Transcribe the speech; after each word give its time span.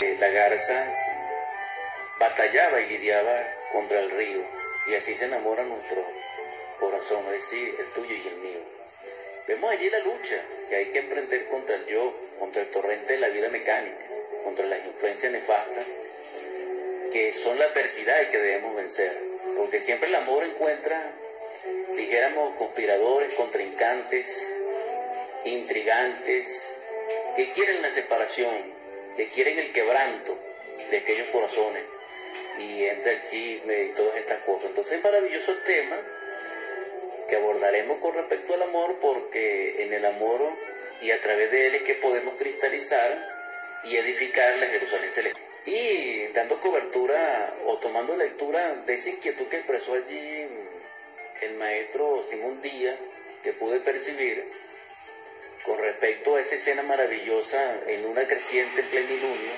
La 0.00 0.28
garza 0.28 0.86
batallaba 2.18 2.80
y 2.80 2.86
lidiaba 2.88 3.46
contra 3.72 4.00
el 4.00 4.10
río 4.10 4.42
y 4.88 4.94
así 4.96 5.14
se 5.14 5.26
enamora 5.26 5.62
nuestro 5.62 6.02
corazón, 6.80 7.24
es 7.26 7.42
decir, 7.42 7.76
el 7.78 7.86
tuyo 7.92 8.14
y 8.16 8.26
el 8.26 8.36
mío. 8.38 8.58
Vemos 9.46 9.70
allí 9.70 9.88
la 9.90 10.00
lucha 10.00 10.42
que 10.68 10.74
hay 10.74 10.90
que 10.90 10.98
emprender 10.98 11.46
contra 11.46 11.76
el 11.76 11.86
yo, 11.86 12.12
contra 12.40 12.62
el 12.62 12.70
torrente 12.70 13.12
de 13.12 13.20
la 13.20 13.28
vida 13.28 13.48
mecánica, 13.50 14.04
contra 14.42 14.66
las 14.66 14.84
influencias 14.84 15.30
nefastas 15.30 15.84
que 17.12 17.32
son 17.32 17.56
la 17.60 17.66
adversidad 17.66 18.20
y 18.22 18.26
que 18.26 18.38
debemos 18.38 18.74
vencer. 18.74 19.12
Porque 19.56 19.80
siempre 19.80 20.08
el 20.08 20.16
amor 20.16 20.42
encuentra, 20.42 21.00
dijéramos, 21.96 22.56
conspiradores, 22.56 23.32
contrincantes, 23.34 24.54
intrigantes, 25.44 26.78
que 27.36 27.48
quieren 27.50 27.80
la 27.80 27.90
separación, 27.90 28.73
que 29.16 29.26
quieren 29.28 29.58
el 29.58 29.72
quebranto 29.72 30.36
de 30.90 30.96
aquellos 30.98 31.28
corazones. 31.28 31.82
Y 32.58 32.84
entra 32.84 33.12
el 33.12 33.24
chisme 33.24 33.84
y 33.84 33.88
todas 33.90 34.16
estas 34.16 34.40
cosas. 34.44 34.70
Entonces 34.70 34.98
es 34.98 35.04
maravilloso 35.04 35.52
el 35.52 35.62
tema 35.64 35.96
que 37.28 37.36
abordaremos 37.36 37.98
con 37.98 38.14
respecto 38.14 38.54
al 38.54 38.62
amor 38.62 38.96
porque 39.00 39.82
en 39.82 39.92
el 39.92 40.04
amor 40.04 40.40
y 41.00 41.10
a 41.10 41.20
través 41.20 41.50
de 41.50 41.66
él 41.66 41.74
es 41.76 41.82
que 41.82 41.94
podemos 41.94 42.34
cristalizar 42.34 43.34
y 43.84 43.96
edificar 43.96 44.56
la 44.58 44.66
Jerusalén 44.66 45.10
celestial. 45.10 45.44
Y 45.66 46.26
dando 46.34 46.60
cobertura 46.60 47.54
o 47.64 47.78
tomando 47.78 48.16
lectura 48.16 48.74
de 48.86 48.94
esa 48.94 49.10
inquietud 49.10 49.46
que 49.48 49.56
expresó 49.56 49.94
allí 49.94 50.46
el 51.40 51.54
maestro 51.54 52.22
Simón 52.22 52.60
Díaz, 52.60 52.96
que 53.42 53.52
pude 53.52 53.80
percibir 53.80 54.44
con 55.64 55.78
respecto 55.78 56.36
a 56.36 56.40
esa 56.40 56.54
escena 56.56 56.82
maravillosa 56.82 57.58
en 57.86 58.04
una 58.04 58.26
creciente 58.26 58.82
plenilunio 58.82 59.52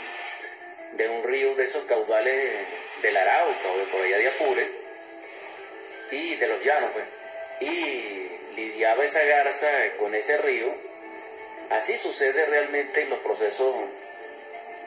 de 0.93 1.09
un 1.09 1.25
río 1.25 1.55
de 1.55 1.65
esos 1.65 1.85
caudales 1.85 2.53
del 3.03 3.17
Arauca 3.17 3.71
o 3.75 3.79
de 3.79 3.85
por 3.85 4.01
allá 4.01 4.19
de 4.19 4.29
Apure 4.29 4.67
y 6.13 6.37
de 6.37 6.47
los 6.47 6.63
llanos, 6.63 6.91
pues. 6.93 7.05
Y 7.61 8.31
lidiaba 8.55 9.05
esa 9.05 9.23
garza 9.25 9.69
con 9.99 10.15
ese 10.15 10.37
río. 10.39 10.73
Así 11.71 11.97
sucede 11.97 12.47
realmente 12.47 13.03
en 13.03 13.11
los 13.11 13.19
procesos 13.21 13.75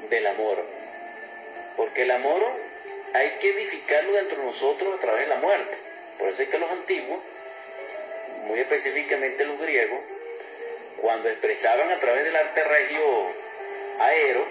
del 0.10 0.26
amor. 0.28 0.64
Porque 1.76 2.04
el 2.04 2.12
amor 2.12 2.42
hay 3.14 3.30
que 3.42 3.50
edificarlo 3.50 4.14
dentro 4.14 4.38
de 4.40 4.46
nosotros 4.46 4.96
a 4.96 5.02
través 5.02 5.22
de 5.22 5.28
la 5.28 5.42
muerte. 5.42 5.78
Por 6.18 6.30
eso 6.30 6.42
es 6.42 6.50
que 6.50 6.58
los 6.58 6.72
antiguos, 6.72 7.20
muy 8.46 8.60
específicamente 8.60 9.46
los 9.46 9.60
griegos, 9.60 10.00
cuando 11.02 11.30
expresaban 11.30 11.92
a 11.92 12.00
través 12.00 12.24
del 12.24 12.36
arte 12.36 12.64
regio 12.64 13.02
aero, 14.00 14.46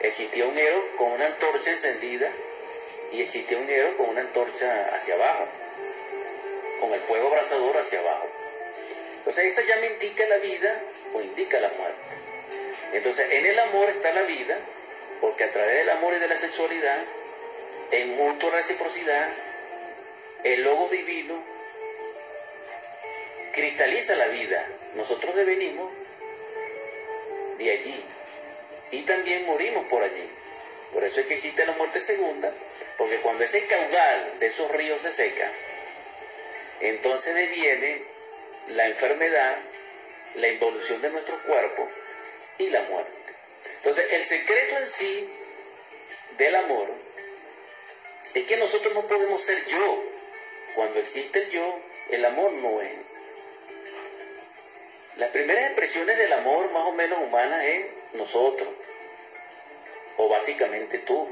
existía 0.00 0.46
un 0.46 0.56
ero 0.56 0.84
con 0.96 1.12
una 1.12 1.26
antorcha 1.26 1.70
encendida 1.70 2.30
y 3.12 3.22
existía 3.22 3.58
un 3.58 3.68
ero 3.68 3.96
con 3.96 4.08
una 4.08 4.20
antorcha 4.20 4.90
hacia 4.94 5.14
abajo, 5.14 5.46
con 6.80 6.92
el 6.92 7.00
fuego 7.00 7.28
abrasador 7.28 7.76
hacia 7.76 8.00
abajo. 8.00 8.28
Entonces 9.18 9.52
esa 9.52 9.62
llama 9.62 9.86
indica 9.86 10.26
la 10.28 10.36
vida 10.38 10.80
o 11.14 11.20
indica 11.20 11.60
la 11.60 11.68
muerte. 11.68 12.14
Entonces 12.92 13.26
en 13.30 13.46
el 13.46 13.58
amor 13.58 13.88
está 13.90 14.12
la 14.12 14.22
vida, 14.22 14.56
porque 15.20 15.44
a 15.44 15.50
través 15.50 15.76
del 15.76 15.90
amor 15.90 16.14
y 16.14 16.18
de 16.18 16.28
la 16.28 16.36
sexualidad, 16.36 16.98
en 17.90 18.16
mutua 18.16 18.50
reciprocidad, 18.50 19.28
el 20.44 20.62
logo 20.62 20.88
divino 20.88 21.34
cristaliza 23.52 24.16
la 24.16 24.26
vida. 24.28 24.64
Nosotros 24.94 25.34
devenimos 25.36 25.90
de 27.58 27.70
allí 27.70 28.04
y 28.90 29.02
también 29.02 29.46
morimos 29.46 29.86
por 29.86 30.02
allí. 30.02 30.28
Por 30.92 31.04
eso 31.04 31.20
es 31.20 31.26
que 31.26 31.34
existe 31.34 31.64
la 31.66 31.72
muerte 31.72 32.00
segunda, 32.00 32.52
porque 32.98 33.16
cuando 33.18 33.44
ese 33.44 33.64
caudal 33.66 34.38
de 34.40 34.46
esos 34.46 34.70
ríos 34.72 35.00
se 35.00 35.12
seca, 35.12 35.48
entonces 36.80 37.34
deviene 37.34 38.02
la 38.68 38.86
enfermedad, 38.86 39.56
la 40.36 40.48
involución 40.48 41.00
de 41.02 41.10
nuestro 41.10 41.40
cuerpo 41.42 41.88
y 42.58 42.68
la 42.70 42.82
muerte. 42.82 43.12
Entonces, 43.76 44.12
el 44.12 44.24
secreto 44.24 44.78
en 44.78 44.88
sí 44.88 45.28
del 46.38 46.54
amor 46.56 46.88
es 48.34 48.44
que 48.44 48.56
nosotros 48.56 48.94
no 48.94 49.06
podemos 49.06 49.40
ser 49.42 49.64
yo. 49.66 50.04
Cuando 50.74 51.00
existe 51.00 51.40
el 51.40 51.50
yo, 51.50 51.80
el 52.10 52.24
amor 52.24 52.52
no 52.52 52.80
es. 52.80 53.09
Las 55.20 55.28
primeras 55.32 55.64
expresiones 55.64 56.16
del 56.16 56.32
amor 56.32 56.70
más 56.72 56.82
o 56.86 56.92
menos 56.92 57.18
humanas 57.20 57.62
es 57.62 57.84
nosotros, 58.14 58.70
o 60.16 60.30
básicamente 60.30 60.96
tú. 60.96 61.28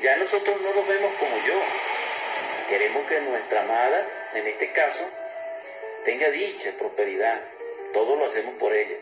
Ya 0.00 0.16
nosotros 0.16 0.58
no 0.62 0.72
nos 0.72 0.88
vemos 0.88 1.12
como 1.20 1.36
yo. 1.46 1.60
Queremos 2.70 3.06
que 3.06 3.20
nuestra 3.20 3.60
amada, 3.60 4.02
en 4.32 4.46
este 4.46 4.72
caso, 4.72 5.04
tenga 6.06 6.30
dicha, 6.30 6.72
prosperidad. 6.78 7.38
Todo 7.92 8.16
lo 8.16 8.24
hacemos 8.24 8.54
por 8.54 8.72
ella. 8.72 8.96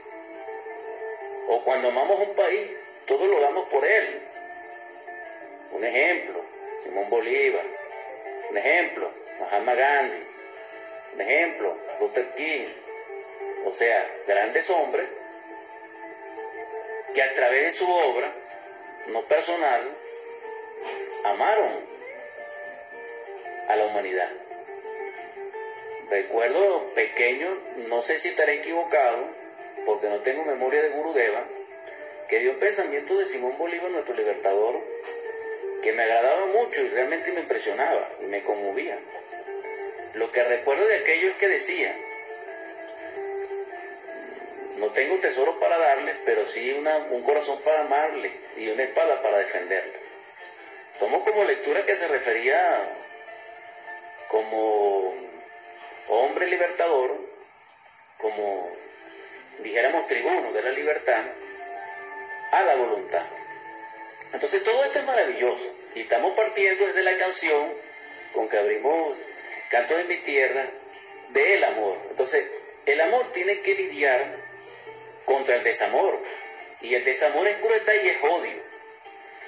O 1.51 1.63
cuando 1.63 1.91
amamos 1.91 2.19
un 2.19 2.35
país, 2.35 2.69
todo 3.07 3.27
lo 3.29 3.41
damos 3.41 3.69
por 3.69 3.85
él. 3.85 4.23
Un 5.71 5.85
ejemplo, 5.85 6.45
Simón 6.83 7.09
Bolívar. 7.11 7.65
Un 8.51 8.59
ejemplo, 8.59 9.09
Mahatma 9.39 9.75
Gandhi. 9.75 10.27
Un 11.15 11.21
ejemplo, 11.21 11.79
Luther 12.01 12.27
King. 12.35 12.84
O 13.65 13.73
sea, 13.73 14.07
grandes 14.27 14.69
hombres 14.71 15.07
que 17.15 17.23
a 17.23 17.33
través 17.35 17.63
de 17.63 17.73
su 17.73 17.91
obra, 17.91 18.31
no 19.09 19.23
personal, 19.23 19.83
amaron 21.25 21.71
a 23.69 23.77
la 23.77 23.85
humanidad. 23.87 24.29
Recuerdo 26.11 26.93
pequeño, 26.95 27.49
no 27.89 28.03
sé 28.03 28.19
si 28.19 28.29
estaré 28.29 28.55
equivocado, 28.55 29.19
porque 29.87 30.09
no 30.09 30.19
tengo 30.19 30.45
memoria 30.45 30.83
de 30.83 30.91
Gurudeva, 30.91 31.43
que 32.29 32.41
dio 32.41 32.53
un 32.53 32.59
pensamiento 32.59 33.17
de 33.17 33.27
Simón 33.27 33.57
Bolívar, 33.59 33.91
nuestro 33.91 34.15
libertador, 34.15 34.81
que 35.83 35.93
me 35.93 36.03
agradaba 36.03 36.47
mucho 36.47 36.83
y 36.83 36.89
realmente 36.89 37.33
me 37.33 37.41
impresionaba 37.41 38.09
y 38.23 38.25
me 38.27 38.43
conmovía. 38.43 38.99
Lo 40.15 40.31
que 40.33 40.43
recuerdo 40.43 40.87
de 40.87 40.97
aquello 40.97 41.31
es 41.31 41.37
que 41.37 41.49
decía, 41.49 41.95
no 44.77 44.89
tengo 44.91 45.17
tesoro 45.19 45.59
para 45.61 45.79
darles, 45.79 46.17
pero 46.25 46.47
sí 46.47 46.73
un 46.73 47.23
corazón 47.23 47.59
para 47.65 47.83
amarle 47.83 48.31
y 48.57 48.69
una 48.69 48.83
espada 48.83 49.21
para 49.23 49.39
defenderle. 49.39 49.99
Tomo 50.99 51.23
como 51.25 51.45
lectura 51.45 51.85
que 51.85 51.97
se 51.97 52.09
refería 52.09 52.81
como 54.29 55.15
hombre 56.09 56.49
libertador, 56.49 57.17
como 58.19 58.71
dijéramos 59.61 60.07
tribuno 60.07 60.53
de 60.53 60.63
la 60.63 60.71
libertad, 60.71 61.23
a 62.53 62.63
la 62.63 62.75
voluntad. 62.77 63.25
Entonces 64.33 64.65
todo 64.65 64.85
esto 64.85 64.99
es 64.99 65.05
maravilloso 65.05 65.73
y 65.95 66.01
estamos 66.01 66.35
partiendo 66.35 66.87
desde 66.87 67.03
la 67.03 67.17
canción 67.17 67.73
con 68.33 68.49
que 68.49 68.59
abrimos 68.59 69.19
Canto 69.71 69.97
de 69.97 70.05
mi 70.05 70.17
tierra 70.19 70.65
del 71.31 71.65
amor. 71.65 71.99
Entonces 72.11 72.45
el 72.87 73.01
amor 73.01 73.25
tiene 73.33 73.59
que 73.61 73.75
lidiar 73.75 74.44
contra 75.25 75.57
el 75.57 75.65
desamor 75.65 76.19
y 76.81 76.95
el 76.95 77.05
desamor 77.05 77.47
es 77.47 77.57
crueldad 77.57 77.95
y 77.95 78.09
es 78.09 78.23
odio. 78.23 78.63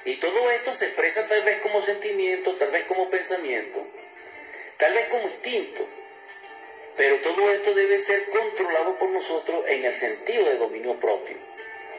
Y 0.05 0.15
todo 0.17 0.51
esto 0.51 0.73
se 0.73 0.87
expresa 0.87 1.27
tal 1.27 1.43
vez 1.43 1.61
como 1.61 1.83
sentimiento, 1.83 2.55
tal 2.55 2.71
vez 2.71 2.85
como 2.85 3.11
pensamiento, 3.11 3.85
tal 4.79 4.93
vez 4.95 5.07
como 5.09 5.25
instinto, 5.25 5.87
pero 6.97 7.17
todo 7.17 7.51
esto 7.51 7.75
debe 7.75 7.99
ser 7.99 8.25
controlado 8.31 8.95
por 8.99 9.11
nosotros 9.11 9.65
en 9.69 9.85
el 9.85 9.93
sentido 9.93 10.47
de 10.47 10.57
dominio 10.57 10.95
propio, 10.95 11.37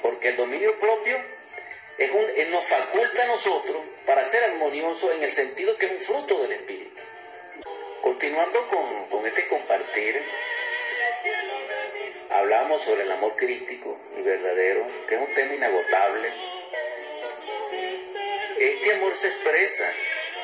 porque 0.02 0.30
el 0.30 0.38
dominio 0.38 0.78
propio 0.80 1.18
es 1.98 2.12
un, 2.12 2.26
eh, 2.36 2.48
nos 2.52 2.66
faculta 2.66 3.24
a 3.24 3.28
nosotros 3.28 3.84
para 4.06 4.24
ser 4.24 4.44
armonioso 4.46 5.12
en 5.12 5.24
el 5.24 5.32
sentido 5.32 5.76
que 5.78 5.88
es 5.88 5.92
un 5.92 6.00
fruto 6.00 6.42
del 6.44 6.54
Espíritu. 6.54 7.02
Continuando 8.02 8.68
con, 8.68 9.10
con 9.10 9.28
este 9.28 9.48
compartir, 9.48 10.24
hablamos 12.30 12.82
sobre 12.82 13.04
el 13.04 13.12
amor 13.12 13.36
crístico 13.36 13.98
y 14.18 14.22
verdadero, 14.22 14.86
que 15.08 15.16
es 15.16 15.22
un 15.22 15.34
tema 15.34 15.54
inagotable. 15.54 16.30
Este 18.60 18.94
amor 18.94 19.16
se 19.16 19.28
expresa 19.28 19.94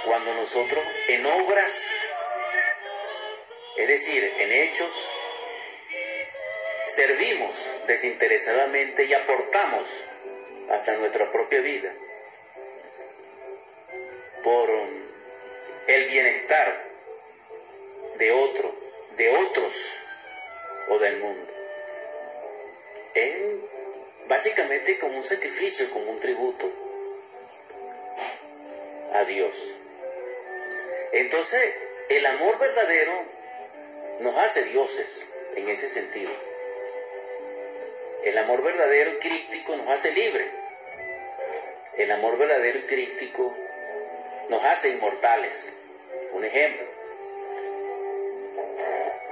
cuando 0.05 0.33
nosotros 0.35 0.83
en 1.07 1.25
obras 1.25 1.91
es 3.75 3.87
decir, 3.87 4.33
en 4.39 4.51
hechos, 4.51 5.09
servimos 6.85 7.79
desinteresadamente 7.87 9.05
y 9.05 9.13
aportamos 9.13 9.87
hasta 10.69 10.95
nuestra 10.97 11.31
propia 11.31 11.59
vida 11.61 11.91
por 14.43 14.69
el 15.87 16.05
bienestar 16.05 16.83
de 18.17 18.31
otro, 18.31 18.75
de 19.17 19.29
otros 19.37 19.97
o 20.89 20.99
del 20.99 21.17
mundo. 21.17 21.52
Es 23.13 23.35
básicamente 24.27 24.97
como 24.97 25.17
un 25.17 25.23
sacrificio, 25.23 25.89
como 25.91 26.11
un 26.11 26.19
tributo 26.19 26.69
a 29.13 29.23
Dios. 29.25 29.69
Entonces, 31.11 31.75
el 32.09 32.25
amor 32.25 32.57
verdadero 32.57 33.13
nos 34.21 34.35
hace 34.37 34.63
dioses 34.63 35.27
en 35.55 35.69
ese 35.69 35.89
sentido. 35.89 36.31
El 38.23 38.37
amor 38.39 38.63
verdadero 38.63 39.11
y 39.11 39.19
crístico 39.19 39.75
nos 39.75 39.87
hace 39.89 40.11
libres. 40.11 40.47
El 41.97 42.11
amor 42.11 42.37
verdadero 42.37 42.79
y 42.79 42.83
crístico 42.83 43.55
nos 44.49 44.63
hace 44.63 44.89
inmortales. 44.89 45.73
Un 46.31 46.45
ejemplo. 46.45 46.85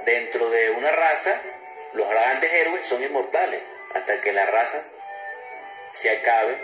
Dentro 0.04 0.48
de 0.50 0.70
una 0.70 0.92
raza, 0.92 1.40
los 1.94 2.08
grandes 2.08 2.52
héroes 2.52 2.84
son 2.84 3.02
inmortales 3.02 3.71
hasta 3.94 4.20
que 4.20 4.32
la 4.32 4.46
raza 4.46 4.82
se 5.92 6.10
acabe 6.10 6.56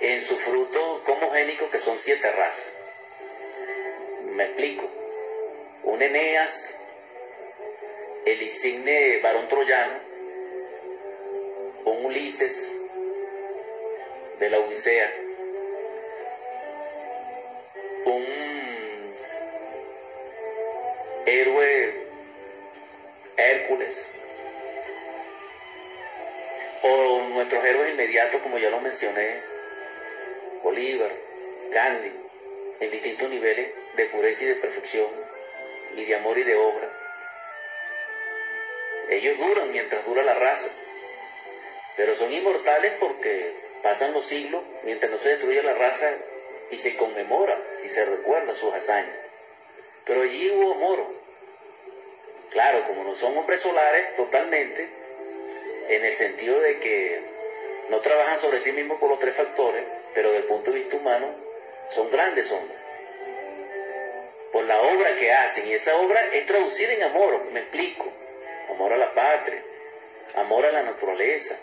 en 0.00 0.20
su 0.22 0.36
fruto 0.36 1.02
homogénico 1.06 1.70
que 1.70 1.78
son 1.78 1.98
siete 1.98 2.30
razas. 2.32 2.72
Me 4.34 4.44
explico. 4.44 4.90
Un 5.84 6.00
Eneas, 6.00 6.80
el 8.24 8.42
insigne 8.42 9.18
varón 9.18 9.48
troyano, 9.48 9.94
un 11.84 12.04
Ulises 12.04 12.76
de 14.38 14.50
la 14.50 14.58
Odisea, 14.58 15.21
héroes 27.72 28.40
como 28.42 28.58
ya 28.58 28.70
lo 28.70 28.80
mencioné, 28.80 29.40
Bolívar, 30.62 31.10
Gandhi, 31.70 32.12
en 32.80 32.90
distintos 32.90 33.30
niveles 33.30 33.68
de 33.96 34.06
pureza 34.06 34.44
y 34.44 34.48
de 34.48 34.54
perfección, 34.56 35.08
y 35.96 36.04
de 36.04 36.14
amor 36.14 36.36
y 36.38 36.42
de 36.42 36.54
obra. 36.54 36.88
Ellos 39.10 39.38
duran 39.38 39.70
mientras 39.72 40.04
dura 40.04 40.22
la 40.22 40.34
raza, 40.34 40.70
pero 41.96 42.14
son 42.14 42.32
inmortales 42.32 42.92
porque 43.00 43.54
pasan 43.82 44.12
los 44.12 44.24
siglos 44.24 44.62
mientras 44.84 45.10
no 45.10 45.18
se 45.18 45.30
destruye 45.30 45.62
la 45.62 45.74
raza 45.74 46.10
y 46.70 46.78
se 46.78 46.96
conmemora 46.96 47.56
y 47.84 47.88
se 47.88 48.04
recuerda 48.04 48.54
sus 48.54 48.72
hazañas. 48.72 49.16
Pero 50.04 50.22
allí 50.22 50.50
hubo 50.50 50.72
amor. 50.72 51.06
Claro, 52.50 52.86
como 52.86 53.04
no 53.04 53.14
son 53.14 53.36
hombres 53.36 53.60
solares 53.60 54.14
totalmente, 54.16 54.88
en 55.88 56.04
el 56.04 56.12
sentido 56.12 56.58
de 56.60 56.78
que 56.78 57.31
no 57.88 58.00
trabajan 58.00 58.38
sobre 58.38 58.60
sí 58.60 58.72
mismos 58.72 58.98
con 58.98 59.08
los 59.10 59.18
tres 59.18 59.34
factores, 59.34 59.84
pero 60.14 60.28
desde 60.28 60.42
el 60.42 60.48
punto 60.48 60.70
de 60.70 60.78
vista 60.78 60.96
humano 60.96 61.26
son 61.90 62.08
grandes 62.10 62.50
hombres. 62.52 62.78
Por 64.52 64.64
la 64.64 64.80
obra 64.80 65.16
que 65.16 65.32
hacen, 65.32 65.66
y 65.68 65.72
esa 65.72 65.96
obra 65.96 66.20
es 66.32 66.46
traducida 66.46 66.92
en 66.92 67.02
amor, 67.04 67.44
me 67.52 67.60
explico. 67.60 68.12
Amor 68.70 68.92
a 68.92 68.96
la 68.96 69.12
patria, 69.12 69.62
amor 70.36 70.64
a 70.64 70.72
la 70.72 70.82
naturaleza. 70.82 71.56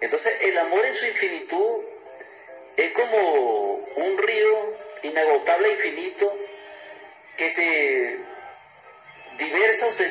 Entonces 0.00 0.42
el 0.42 0.58
amor 0.58 0.84
en 0.84 0.94
su 0.94 1.06
infinitud 1.06 1.82
es 2.76 2.92
como 2.92 3.72
un 3.72 4.18
río 4.18 4.76
inagotable 5.02 5.68
e 5.68 5.72
infinito 5.72 6.32
que 7.36 7.50
se 7.50 8.16
diversa 9.38 9.86
o 9.86 9.92
se 9.92 10.08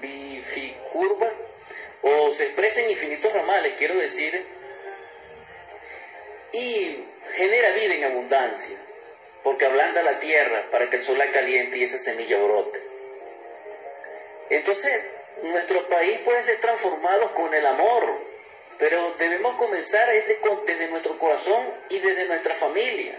bifurca 0.00 1.32
o 2.08 2.30
se 2.30 2.44
expresa 2.44 2.80
en 2.82 2.90
infinitos 2.90 3.32
ramales, 3.32 3.72
quiero 3.76 3.96
decir, 3.96 4.44
y 6.52 7.04
genera 7.34 7.70
vida 7.70 7.94
en 7.94 8.04
abundancia, 8.04 8.76
porque 9.42 9.64
ablanda 9.64 10.02
la 10.04 10.18
tierra 10.20 10.64
para 10.70 10.88
que 10.88 10.96
el 10.96 11.02
sol 11.02 11.18
la 11.18 11.30
caliente 11.32 11.78
y 11.78 11.82
esa 11.82 11.98
semilla 11.98 12.38
brote. 12.38 12.80
Entonces, 14.50 15.02
nuestro 15.42 15.82
país 15.88 16.18
puede 16.20 16.44
ser 16.44 16.60
transformado 16.60 17.32
con 17.34 17.52
el 17.52 17.66
amor, 17.66 18.20
pero 18.78 19.14
debemos 19.18 19.56
comenzar 19.56 20.08
desde, 20.08 20.88
nuestro 20.88 21.18
corazón 21.18 21.60
y 21.90 21.98
desde 21.98 22.26
nuestra 22.26 22.54
familia. 22.54 23.18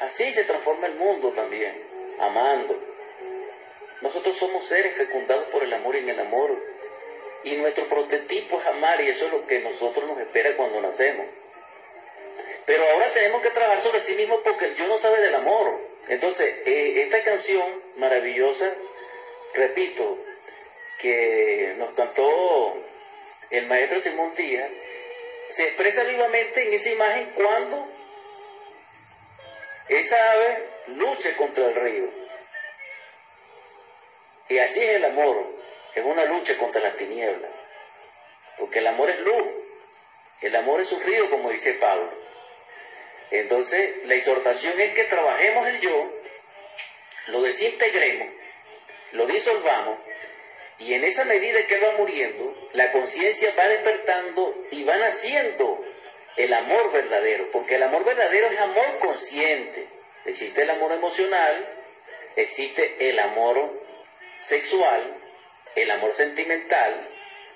Así 0.00 0.32
se 0.32 0.44
transforma 0.44 0.86
el 0.86 0.94
mundo 0.94 1.30
también, 1.32 1.74
amando. 2.20 2.74
Nosotros 4.00 4.34
somos 4.34 4.64
seres 4.64 4.94
fecundados 4.94 5.44
por 5.46 5.62
el 5.62 5.72
amor 5.74 5.94
y 5.94 5.98
en 5.98 6.08
el 6.08 6.20
amor. 6.20 6.73
Y 7.44 7.56
nuestro 7.56 7.84
prototipo 7.84 8.58
es 8.58 8.66
amar 8.66 9.00
y 9.00 9.08
eso 9.08 9.26
es 9.26 9.32
lo 9.32 9.46
que 9.46 9.60
nosotros 9.60 10.06
nos 10.06 10.18
espera 10.18 10.56
cuando 10.56 10.80
nacemos. 10.80 11.26
Pero 12.66 12.82
ahora 12.90 13.10
tenemos 13.10 13.42
que 13.42 13.50
trabajar 13.50 13.80
sobre 13.80 14.00
sí 14.00 14.14
mismo 14.14 14.40
porque 14.42 14.66
el 14.66 14.74
yo 14.76 14.86
no 14.86 14.96
sabe 14.96 15.20
del 15.20 15.34
amor. 15.34 15.78
Entonces, 16.08 16.54
eh, 16.66 17.02
esta 17.02 17.22
canción 17.22 17.66
maravillosa, 17.96 18.72
repito, 19.54 20.18
que 20.98 21.74
nos 21.78 21.90
cantó 21.90 22.76
el 23.50 23.66
maestro 23.66 24.00
Simón 24.00 24.34
Díaz, 24.34 24.70
se 25.48 25.64
expresa 25.66 26.02
vivamente 26.04 26.66
en 26.66 26.72
esa 26.72 26.90
imagen 26.90 27.30
cuando 27.34 27.88
esa 29.88 30.32
ave 30.32 30.68
lucha 30.86 31.36
contra 31.36 31.66
el 31.66 31.74
río. 31.74 32.08
Y 34.48 34.58
así 34.58 34.82
es 34.82 34.96
el 34.96 35.04
amor, 35.04 35.53
es 35.94 36.04
una 36.04 36.24
lucha 36.24 36.56
contra 36.56 36.80
las 36.80 36.96
tinieblas, 36.96 37.50
porque 38.58 38.80
el 38.80 38.86
amor 38.86 39.10
es 39.10 39.20
luz, 39.20 39.44
el 40.42 40.56
amor 40.56 40.80
es 40.80 40.88
sufrido, 40.88 41.30
como 41.30 41.50
dice 41.50 41.74
Pablo. 41.74 42.08
Entonces, 43.30 44.04
la 44.06 44.14
exhortación 44.14 44.78
es 44.80 44.90
que 44.92 45.04
trabajemos 45.04 45.66
el 45.68 45.80
yo, 45.80 46.10
lo 47.28 47.42
desintegremos, 47.42 48.28
lo 49.12 49.26
disolvamos, 49.26 49.98
y 50.78 50.94
en 50.94 51.04
esa 51.04 51.24
medida 51.24 51.66
que 51.66 51.78
va 51.78 51.92
muriendo, 51.92 52.68
la 52.72 52.90
conciencia 52.90 53.52
va 53.58 53.68
despertando 53.68 54.54
y 54.70 54.84
va 54.84 54.96
naciendo 54.96 55.84
el 56.36 56.52
amor 56.52 56.92
verdadero, 56.92 57.48
porque 57.52 57.76
el 57.76 57.84
amor 57.84 58.04
verdadero 58.04 58.48
es 58.48 58.58
amor 58.58 58.98
consciente. 58.98 59.86
Existe 60.24 60.62
el 60.62 60.70
amor 60.70 60.90
emocional, 60.92 61.68
existe 62.36 63.08
el 63.08 63.18
amor 63.20 63.70
sexual, 64.40 65.23
el 65.74 65.90
amor 65.90 66.12
sentimental, 66.12 66.94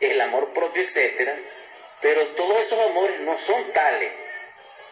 el 0.01 0.21
amor 0.21 0.53
propio, 0.53 0.83
etc. 0.83 1.31
Pero 2.01 2.27
todos 2.29 2.61
esos 2.61 2.79
amores 2.91 3.21
no 3.21 3.37
son 3.37 3.73
tales, 3.73 4.13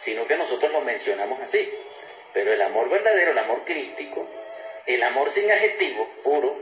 sino 0.00 0.26
que 0.26 0.36
nosotros 0.36 0.72
los 0.72 0.84
mencionamos 0.84 1.40
así. 1.40 1.70
Pero 2.32 2.52
el 2.52 2.60
amor 2.62 2.88
verdadero, 2.88 3.32
el 3.32 3.38
amor 3.38 3.64
crístico, 3.64 4.28
el 4.86 5.02
amor 5.02 5.30
sin 5.30 5.50
adjetivo, 5.50 6.06
puro, 6.22 6.56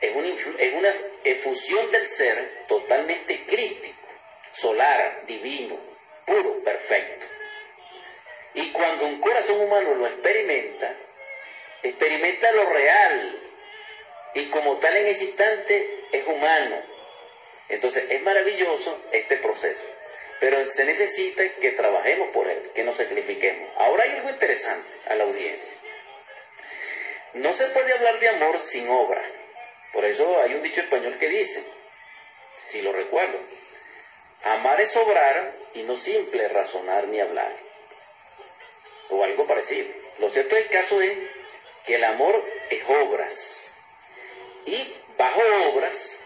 es 0.00 0.14
una, 0.14 0.28
es 0.28 0.74
una 0.74 0.92
efusión 1.24 1.90
del 1.90 2.06
ser 2.06 2.64
totalmente 2.68 3.44
crístico, 3.46 4.06
solar, 4.52 5.22
divino, 5.26 5.76
puro, 6.26 6.62
perfecto. 6.62 7.26
Y 8.54 8.70
cuando 8.70 9.06
un 9.06 9.20
corazón 9.20 9.60
humano 9.60 9.94
lo 9.94 10.06
experimenta, 10.06 10.94
experimenta 11.82 12.52
lo 12.52 12.64
real 12.70 13.43
y 14.34 14.46
como 14.46 14.76
tal 14.78 14.96
en 14.96 15.06
ese 15.06 15.24
instante 15.24 16.04
es 16.12 16.26
humano. 16.26 16.76
Entonces 17.68 18.10
es 18.10 18.22
maravilloso 18.22 18.98
este 19.12 19.36
proceso, 19.36 19.86
pero 20.40 20.68
se 20.68 20.84
necesita 20.84 21.48
que 21.60 21.72
trabajemos 21.72 22.28
por 22.28 22.48
él, 22.48 22.70
que 22.74 22.84
nos 22.84 22.96
sacrifiquemos. 22.96 23.70
Ahora 23.76 24.04
hay 24.04 24.10
algo 24.10 24.30
interesante 24.30 24.88
a 25.08 25.14
la 25.14 25.24
audiencia. 25.24 25.78
No 27.34 27.52
se 27.52 27.66
puede 27.66 27.92
hablar 27.92 28.18
de 28.20 28.28
amor 28.28 28.60
sin 28.60 28.88
obra. 28.88 29.22
Por 29.92 30.04
eso 30.04 30.40
hay 30.40 30.54
un 30.54 30.62
dicho 30.62 30.80
español 30.80 31.16
que 31.18 31.28
dice, 31.28 31.64
si 32.66 32.82
lo 32.82 32.92
recuerdo, 32.92 33.38
amar 34.44 34.80
es 34.80 34.94
obrar 34.96 35.52
y 35.74 35.82
no 35.82 35.96
simple 35.96 36.48
razonar 36.48 37.08
ni 37.08 37.20
hablar. 37.20 37.50
O 39.10 39.24
algo 39.24 39.46
parecido. 39.46 39.86
Lo 40.18 40.30
cierto 40.30 40.54
del 40.54 40.68
caso 40.68 41.00
es 41.00 41.16
que 41.86 41.96
el 41.96 42.04
amor 42.04 42.44
es 42.70 42.84
obras. 42.88 43.73
Y 44.66 44.94
bajo 45.18 45.40
obras, 45.72 46.20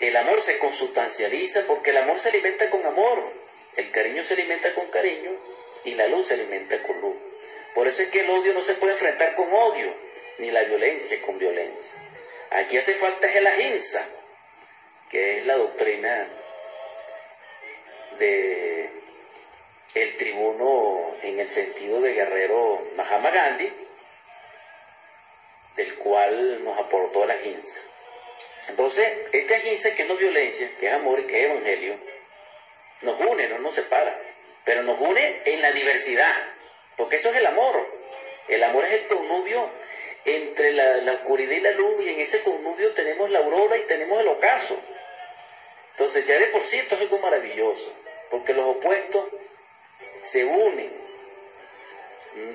el 0.00 0.16
amor 0.16 0.40
se 0.40 0.58
consustancializa 0.58 1.66
porque 1.66 1.90
el 1.90 1.98
amor 1.98 2.18
se 2.18 2.28
alimenta 2.28 2.70
con 2.70 2.84
amor, 2.86 3.22
el 3.76 3.90
cariño 3.90 4.22
se 4.22 4.34
alimenta 4.34 4.72
con 4.74 4.86
cariño 4.88 5.32
y 5.84 5.94
la 5.94 6.06
luz 6.08 6.28
se 6.28 6.34
alimenta 6.34 6.80
con 6.82 7.00
luz. 7.00 7.16
Por 7.74 7.86
eso 7.86 8.02
es 8.02 8.08
que 8.08 8.20
el 8.20 8.30
odio 8.30 8.52
no 8.52 8.62
se 8.62 8.74
puede 8.74 8.92
enfrentar 8.92 9.34
con 9.34 9.52
odio, 9.52 9.92
ni 10.38 10.50
la 10.50 10.62
violencia 10.64 11.20
con 11.22 11.38
violencia. 11.38 11.94
Aquí 12.50 12.76
hace 12.76 12.94
falta 12.94 13.30
el 13.30 13.46
ahimsa, 13.46 14.04
que 15.10 15.38
es 15.38 15.46
la 15.46 15.56
doctrina 15.56 16.28
de 18.18 18.90
el 19.94 20.16
tribuno 20.16 21.14
en 21.22 21.40
el 21.40 21.48
sentido 21.48 22.00
de 22.00 22.14
guerrero 22.14 22.82
Mahatma 22.96 23.30
Gandhi, 23.30 23.72
cual 26.08 26.64
nos 26.64 26.78
aportó 26.78 27.26
la 27.26 27.34
ahimsa. 27.34 27.82
Entonces, 28.68 29.06
este 29.32 29.54
agince 29.54 29.94
que 29.94 30.06
no 30.06 30.16
violencia, 30.16 30.70
que 30.80 30.86
es 30.86 30.92
amor 30.94 31.20
y 31.20 31.24
que 31.24 31.38
es 31.38 31.50
evangelio, 31.50 31.94
nos 33.02 33.20
une, 33.20 33.46
no 33.48 33.58
nos 33.58 33.74
separa, 33.74 34.18
pero 34.64 34.82
nos 34.82 34.98
une 34.98 35.42
en 35.44 35.60
la 35.60 35.70
diversidad, 35.72 36.34
porque 36.96 37.16
eso 37.16 37.30
es 37.30 37.36
el 37.36 37.46
amor. 37.46 37.86
El 38.48 38.64
amor 38.64 38.84
es 38.84 38.92
el 38.92 39.06
connubio 39.06 39.70
entre 40.24 40.72
la, 40.72 41.12
oscuridad 41.12 41.52
y 41.52 41.60
la 41.60 41.72
luz, 41.72 42.04
y 42.06 42.08
en 42.08 42.20
ese 42.20 42.42
connubio 42.42 42.92
tenemos 42.94 43.30
la 43.30 43.40
aurora 43.40 43.76
y 43.76 43.82
tenemos 43.82 44.18
el 44.20 44.28
ocaso. 44.28 44.80
Entonces, 45.90 46.26
ya 46.26 46.38
de 46.38 46.46
por 46.46 46.62
sí 46.62 46.78
esto 46.78 46.94
es 46.94 47.02
algo 47.02 47.18
maravilloso, 47.18 47.92
porque 48.30 48.54
los 48.54 48.64
opuestos 48.64 49.26
se 50.22 50.46
unen 50.46 51.07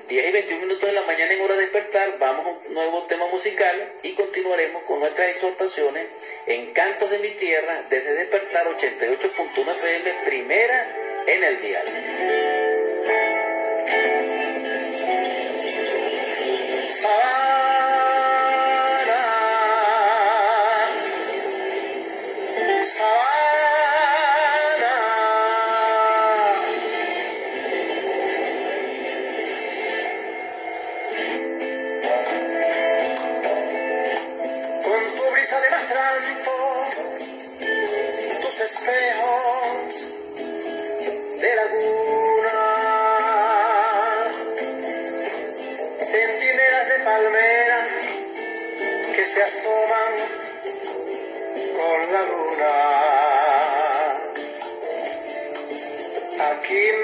10 0.08 0.28
y 0.28 0.30
21 0.30 0.66
minutos 0.66 0.88
de 0.88 0.94
la 0.94 1.02
mañana 1.02 1.32
en 1.32 1.40
hora 1.40 1.54
de 1.54 1.62
despertar, 1.62 2.18
vamos 2.18 2.46
a 2.46 2.50
un 2.50 2.74
nuevo 2.74 3.02
tema 3.04 3.26
musical 3.26 3.76
y 4.02 4.12
continuaremos 4.12 4.82
con 4.84 5.00
nuestras 5.00 5.28
exhortaciones 5.28 6.06
en 6.46 6.72
Cantos 6.72 7.10
de 7.10 7.18
mi 7.18 7.30
Tierra 7.30 7.82
desde 7.90 8.14
despertar 8.14 8.66
88.1 8.66 9.70
FM, 9.70 10.14
primera 10.24 10.86
en 11.26 11.44
el 11.44 11.60
diario. 11.60 11.92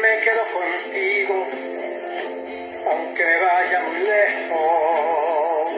me 0.01 0.21
quedo 0.21 0.45
contigo, 0.53 1.47
aunque 2.91 3.25
me 3.25 3.39
vaya 3.39 3.81
muy 3.81 3.99
lejos. 4.01 5.71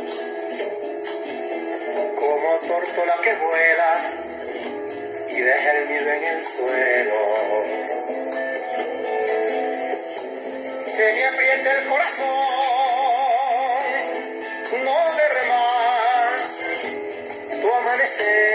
Como 2.16 2.58
tórtola 2.68 3.14
que 3.22 3.34
vuela 3.34 4.00
y 5.30 5.40
deja 5.40 5.70
el 5.72 5.88
nido 5.88 6.12
en 6.12 6.24
el 6.24 6.44
suelo. 6.44 7.64
Se 10.86 11.12
me 11.14 11.24
aprieta 11.26 11.72
el 11.78 11.86
corazón, 11.86 12.26
no 14.84 15.14
derre 15.16 15.42
más 15.48 16.86
tu 17.60 17.72
amanecer. 17.74 18.51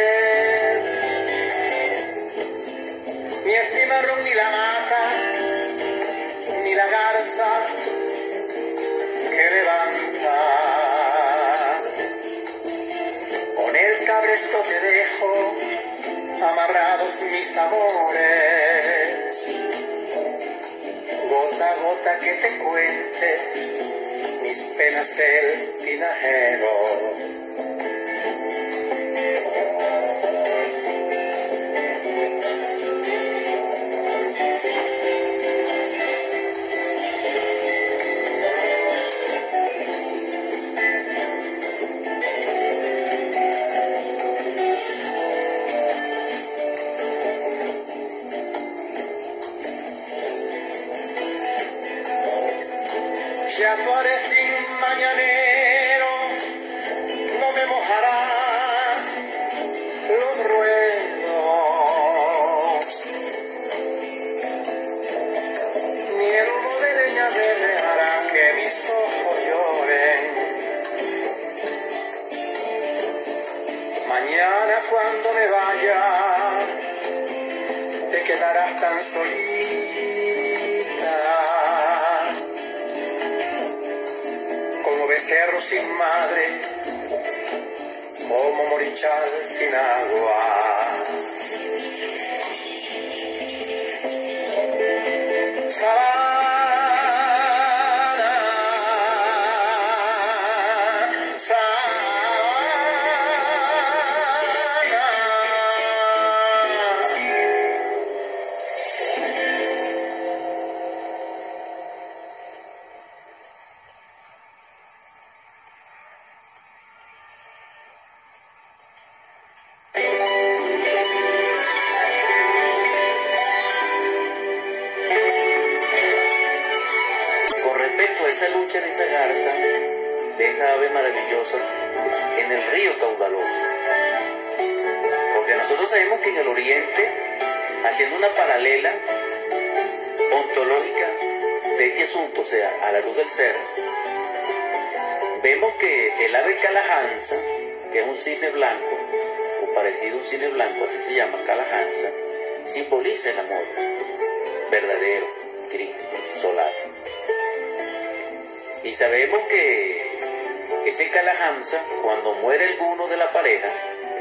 Cuando 162.01 162.33
muere 162.35 162.65
alguno 162.65 163.07
de 163.07 163.17
la 163.17 163.31
pareja, 163.31 163.69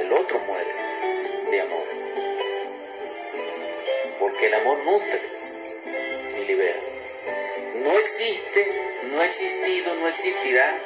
el 0.01 0.13
otro 0.13 0.39
muere 0.41 0.71
de 1.51 1.61
amor. 1.61 1.85
Porque 4.19 4.47
el 4.47 4.55
amor 4.55 4.79
nutre 4.85 5.21
y 6.39 6.45
libera. 6.45 6.79
No 7.85 7.99
existe, 7.99 8.67
no 9.13 9.21
ha 9.21 9.27
existido, 9.27 9.95
no 9.97 10.09
existirá 10.09 10.79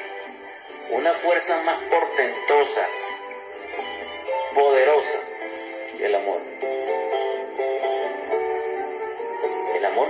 una 0.90 1.14
fuerza 1.14 1.62
más 1.62 1.78
portentosa, 1.84 2.86
poderosa 4.54 5.18
que 5.96 6.06
el 6.06 6.14
amor. 6.14 6.49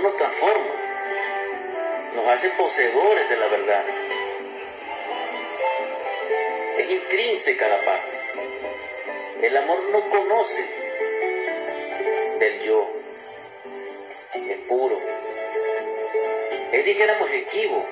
Nos 0.01 0.17
transforma, 0.17 0.75
nos 2.15 2.27
hace 2.27 2.49
poseedores 2.51 3.29
de 3.29 3.37
la 3.37 3.47
verdad 3.47 3.83
intrínseca 6.91 7.67
la 7.67 7.85
paz. 7.85 8.01
El 9.41 9.57
amor 9.57 9.83
no 9.91 10.09
conoce 10.09 10.65
del 12.39 12.61
yo, 12.61 12.87
es 14.33 14.57
puro, 14.67 14.99
es 16.71 16.85
dijéramos 16.85 17.29
equivo, 17.31 17.85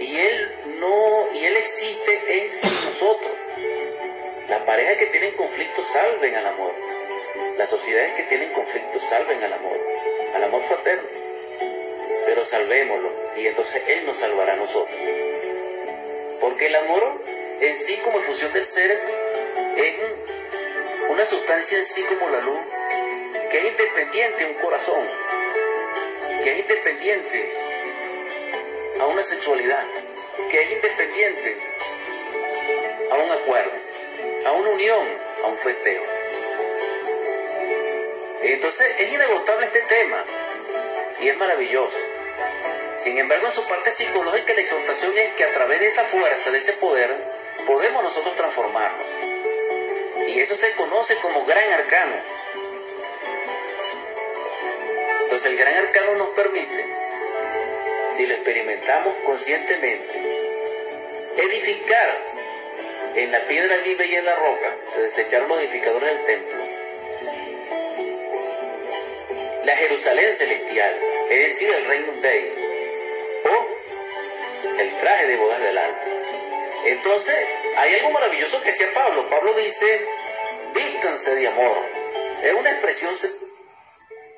y 0.00 0.16
él 0.18 0.52
no, 0.80 1.26
y 1.34 1.44
él 1.44 1.56
existe 1.56 2.20
en 2.28 2.84
nosotros. 2.84 3.32
Las 4.48 4.62
parejas 4.62 4.98
que 4.98 5.06
tienen 5.06 5.32
conflictos 5.36 5.86
salven 5.86 6.34
al 6.36 6.46
amor. 6.46 6.89
Las 7.60 7.68
sociedades 7.68 8.12
que 8.12 8.22
tienen 8.22 8.50
conflictos 8.54 9.02
salven 9.02 9.44
al 9.44 9.52
amor, 9.52 9.76
al 10.34 10.44
amor 10.44 10.62
fraterno. 10.62 11.06
Pero 12.24 12.42
salvémoslo 12.42 13.10
y 13.36 13.48
entonces 13.48 13.82
Él 13.86 14.06
nos 14.06 14.16
salvará 14.16 14.54
a 14.54 14.56
nosotros. 14.56 14.96
Porque 16.40 16.68
el 16.68 16.74
amor 16.76 17.22
en 17.60 17.76
sí 17.76 17.98
como 18.02 18.18
efusión 18.18 18.50
del 18.54 18.64
ser 18.64 18.98
es 19.76 19.94
una 21.10 21.26
sustancia 21.26 21.76
en 21.76 21.84
sí 21.84 22.02
como 22.04 22.30
la 22.30 22.40
luz, 22.40 22.60
que 23.50 23.58
es 23.58 23.64
independiente 23.66 24.44
a 24.44 24.46
un 24.46 24.54
corazón, 24.54 25.04
que 26.42 26.52
es 26.52 26.60
independiente 26.60 27.52
a 29.00 29.06
una 29.06 29.22
sexualidad, 29.22 29.84
que 30.50 30.62
es 30.62 30.72
independiente 30.72 31.56
a 33.10 33.16
un 33.16 33.30
acuerdo, 33.32 33.78
a 34.46 34.52
una 34.52 34.70
unión, 34.70 35.06
a 35.44 35.48
un 35.48 35.58
festeo. 35.58 36.19
Entonces 38.42 38.88
es 38.98 39.12
inagotable 39.12 39.66
este 39.66 39.80
tema 39.82 40.24
y 41.20 41.28
es 41.28 41.36
maravilloso. 41.36 41.98
Sin 42.98 43.18
embargo, 43.18 43.46
en 43.46 43.52
su 43.52 43.64
parte 43.64 43.90
psicológica 43.90 44.54
la 44.54 44.60
exhortación 44.60 45.16
es 45.16 45.32
que 45.32 45.44
a 45.44 45.52
través 45.52 45.80
de 45.80 45.86
esa 45.86 46.04
fuerza, 46.04 46.50
de 46.50 46.58
ese 46.58 46.74
poder, 46.74 47.10
podemos 47.66 48.02
nosotros 48.02 48.34
transformarnos. 48.36 49.04
Y 50.28 50.38
eso 50.38 50.54
se 50.54 50.72
conoce 50.72 51.16
como 51.16 51.44
gran 51.44 51.70
arcano. 51.70 52.16
Entonces 55.22 55.50
el 55.52 55.58
gran 55.58 55.74
arcano 55.76 56.16
nos 56.16 56.28
permite, 56.30 56.84
si 58.16 58.26
lo 58.26 58.34
experimentamos 58.34 59.14
conscientemente, 59.24 60.18
edificar 61.36 62.10
en 63.14 63.32
la 63.32 63.38
piedra 63.40 63.76
viva 63.78 64.04
y 64.04 64.14
en 64.14 64.24
la 64.24 64.34
roca, 64.34 64.74
se 65.10 65.40
los 65.40 65.58
edificadores 65.60 66.08
del 66.08 66.24
templo, 66.26 66.49
Jerusalén 69.76 70.34
celestial, 70.34 71.00
es 71.30 71.38
decir, 71.38 71.74
el 71.74 71.84
reino 71.86 72.12
de 72.12 72.52
o 73.44 74.80
el 74.80 74.96
traje 74.98 75.26
de 75.26 75.36
bodas 75.36 75.62
del 75.62 75.78
alma. 75.78 75.98
Entonces, 76.84 77.36
hay 77.76 77.94
algo 77.94 78.10
maravilloso 78.10 78.60
que 78.62 78.70
decía 78.70 78.88
Pablo. 78.94 79.28
Pablo 79.28 79.52
dice, 79.54 80.00
vístanse 80.74 81.34
de 81.34 81.48
amor. 81.48 81.76
Es 82.42 82.52
una 82.54 82.70
expresión. 82.70 83.14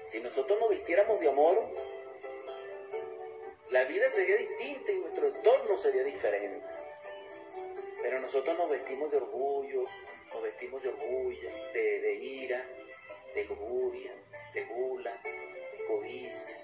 Si 0.07 0.21
nosotros 0.21 0.59
nos 0.61 0.71
vistiéramos 0.71 1.21
de 1.21 1.29
amor, 1.29 1.57
la 3.71 3.85
vida 3.85 4.11
sería 4.11 4.37
distinta 4.37 4.93
y 4.93 4.97
nuestro 4.97 5.29
entorno 5.29 5.77
sería 5.77 6.03
diferente. 6.03 6.67
Pero 8.03 8.21
nosotros 8.21 8.59
nos 8.59 8.69
vestimos 8.69 9.11
de 9.11 9.19
orgullo, 9.19 9.85
nos 10.35 10.43
vestimos 10.43 10.83
de 10.83 10.89
orgullo, 10.89 11.49
de, 11.73 12.01
de 12.01 12.15
ira, 12.15 12.65
de 13.35 13.45
lujuria, 13.45 14.12
de 14.52 14.64
gula, 14.64 15.12
de 15.23 15.87
codicia, 15.87 16.59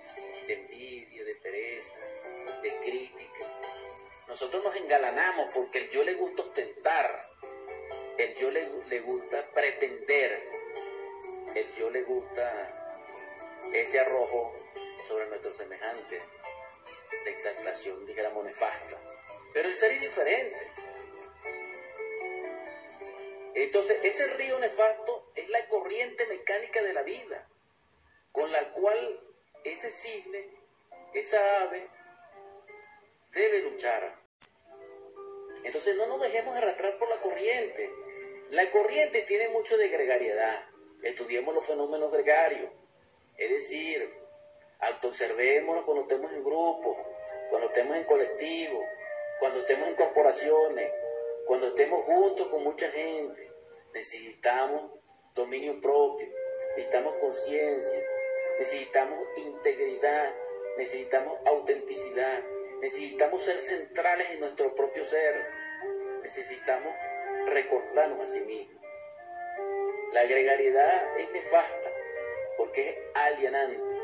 de 0.46 0.52
envidia, 0.54 1.24
de 1.24 1.34
pereza, 1.36 1.96
de 2.62 2.70
crítica. 2.84 3.46
Nosotros 4.28 4.62
nos 4.62 4.76
engalanamos 4.76 5.48
porque 5.54 5.78
el 5.78 5.90
yo 5.90 6.04
le 6.04 6.14
gusta 6.14 6.42
ostentar, 6.42 7.20
el 8.18 8.34
yo 8.34 8.50
le, 8.50 8.68
le 8.88 9.00
gusta 9.00 9.46
pretender, 9.50 10.42
el 11.54 11.74
yo 11.76 11.90
le 11.90 12.02
gusta 12.02 12.68
ese 13.72 14.00
arrojo 14.00 14.54
sobre 15.06 15.26
nuestros 15.28 15.56
semejantes 15.56 16.22
de 17.24 17.30
exaltación, 17.30 18.04
dijéramos, 18.06 18.44
nefasta. 18.44 18.96
Pero 19.54 19.68
el 19.68 19.74
ser 19.74 19.92
es 19.92 20.02
diferente. 20.02 20.58
Entonces, 23.54 23.98
ese 24.04 24.26
río 24.34 24.58
nefasto 24.58 25.30
es 25.34 25.48
la 25.48 25.66
corriente 25.66 26.26
mecánica 26.26 26.82
de 26.82 26.92
la 26.92 27.02
vida, 27.02 27.48
con 28.32 28.50
la 28.52 28.72
cual 28.72 29.20
ese 29.64 29.90
cisne, 29.90 30.44
esa 31.14 31.62
ave, 31.62 31.86
debe 33.32 33.62
luchar. 33.70 34.14
Entonces, 35.64 35.96
no 35.96 36.06
nos 36.06 36.20
dejemos 36.20 36.56
arrastrar 36.56 36.98
por 36.98 37.08
la 37.08 37.20
corriente. 37.20 37.90
La 38.50 38.70
corriente 38.70 39.22
tiene 39.22 39.48
mucho 39.48 39.76
de 39.76 39.88
gregariedad. 39.88 40.64
Estudiemos 41.02 41.54
los 41.54 41.66
fenómenos 41.66 42.12
gregarios. 42.12 42.70
Es 43.36 43.50
decir, 43.50 44.10
autoobservémonos 44.80 45.84
cuando 45.84 46.02
estemos 46.02 46.32
en 46.32 46.44
grupo, 46.44 46.96
cuando 47.50 47.68
estemos 47.68 47.96
en 47.96 48.04
colectivo, 48.04 48.84
cuando 49.38 49.60
estemos 49.60 49.88
en 49.88 49.94
corporaciones, 49.94 50.90
cuando 51.46 51.68
estemos 51.68 52.04
juntos 52.04 52.46
con 52.48 52.64
mucha 52.64 52.88
gente. 52.90 53.50
Necesitamos 53.92 54.92
dominio 55.34 55.80
propio, 55.80 56.26
necesitamos 56.76 57.14
conciencia, 57.16 58.02
necesitamos 58.58 59.24
integridad, 59.36 60.34
necesitamos 60.76 61.38
autenticidad, 61.46 62.42
necesitamos 62.80 63.42
ser 63.42 63.58
centrales 63.58 64.30
en 64.30 64.40
nuestro 64.40 64.74
propio 64.74 65.04
ser, 65.04 65.44
necesitamos 66.22 66.92
recordarnos 67.46 68.20
a 68.20 68.26
sí 68.26 68.40
mismos. 68.40 68.82
La 70.12 70.24
gregariedad 70.24 71.18
es 71.18 71.30
nefasta 71.30 71.90
porque 72.56 72.88
es 72.88 72.96
alienante, 73.14 73.94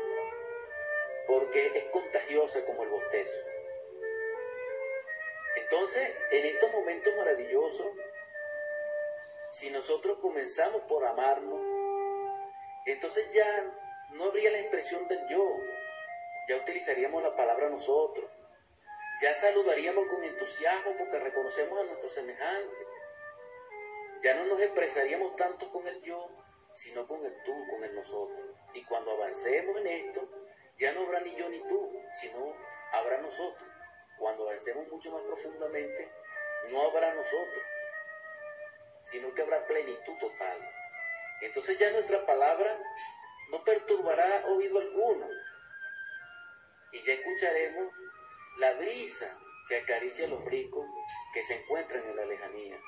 porque 1.27 1.71
es 1.75 1.83
contagiosa 1.85 2.63
como 2.65 2.83
el 2.83 2.89
bostezo. 2.89 3.37
Entonces, 5.57 6.15
en 6.31 6.45
estos 6.45 6.71
momentos 6.71 7.13
maravillosos, 7.17 7.87
si 9.51 9.69
nosotros 9.71 10.19
comenzamos 10.19 10.81
por 10.83 11.03
amarnos, 11.05 11.59
entonces 12.85 13.33
ya 13.33 13.65
no 14.15 14.25
habría 14.25 14.51
la 14.51 14.59
expresión 14.59 15.07
del 15.07 15.27
yo, 15.27 15.59
ya 16.47 16.57
utilizaríamos 16.57 17.21
la 17.23 17.35
palabra 17.35 17.69
nosotros, 17.69 18.29
ya 19.21 19.33
saludaríamos 19.33 20.07
con 20.07 20.23
entusiasmo 20.23 20.95
porque 20.97 21.19
reconocemos 21.19 21.79
a 21.79 21.83
nuestros 21.83 22.13
semejantes, 22.13 22.87
ya 24.21 24.33
no 24.35 24.45
nos 24.45 24.59
expresaríamos 24.61 25.35
tanto 25.35 25.69
con 25.69 25.85
el 25.87 26.01
yo, 26.01 26.29
sino 26.73 27.07
con 27.07 27.23
el 27.25 27.43
tú, 27.43 27.53
con 27.69 27.83
el 27.83 27.95
nosotros. 27.95 28.39
Y 28.73 28.83
cuando 28.83 29.11
avancemos 29.11 29.77
en 29.77 29.87
esto, 29.87 30.27
ya 30.77 30.91
no 30.93 31.01
habrá 31.01 31.21
ni 31.21 31.35
yo 31.35 31.47
ni 31.49 31.59
tú, 31.59 31.91
sino 32.13 32.53
habrá 32.91 33.17
nosotros. 33.21 33.69
Cuando 34.17 34.49
avancemos 34.49 34.87
mucho 34.89 35.11
más 35.11 35.21
profundamente, 35.23 36.09
no 36.71 36.81
habrá 36.81 37.13
nosotros, 37.13 37.63
sino 39.03 39.33
que 39.33 39.41
habrá 39.41 39.65
plenitud 39.67 40.17
total. 40.19 40.69
Entonces 41.41 41.77
ya 41.77 41.91
nuestra 41.91 42.25
palabra 42.25 42.77
no 43.49 43.63
perturbará 43.63 44.45
oído 44.47 44.79
alguno. 44.79 45.27
Y 46.91 47.01
ya 47.01 47.13
escucharemos 47.13 47.93
la 48.57 48.73
brisa 48.73 49.39
que 49.67 49.77
acaricia 49.77 50.25
a 50.25 50.29
los 50.29 50.45
ricos 50.45 50.87
que 51.33 51.43
se 51.43 51.55
encuentran 51.55 52.03
en 52.05 52.15
la 52.15 52.25
lejanía. 52.25 52.79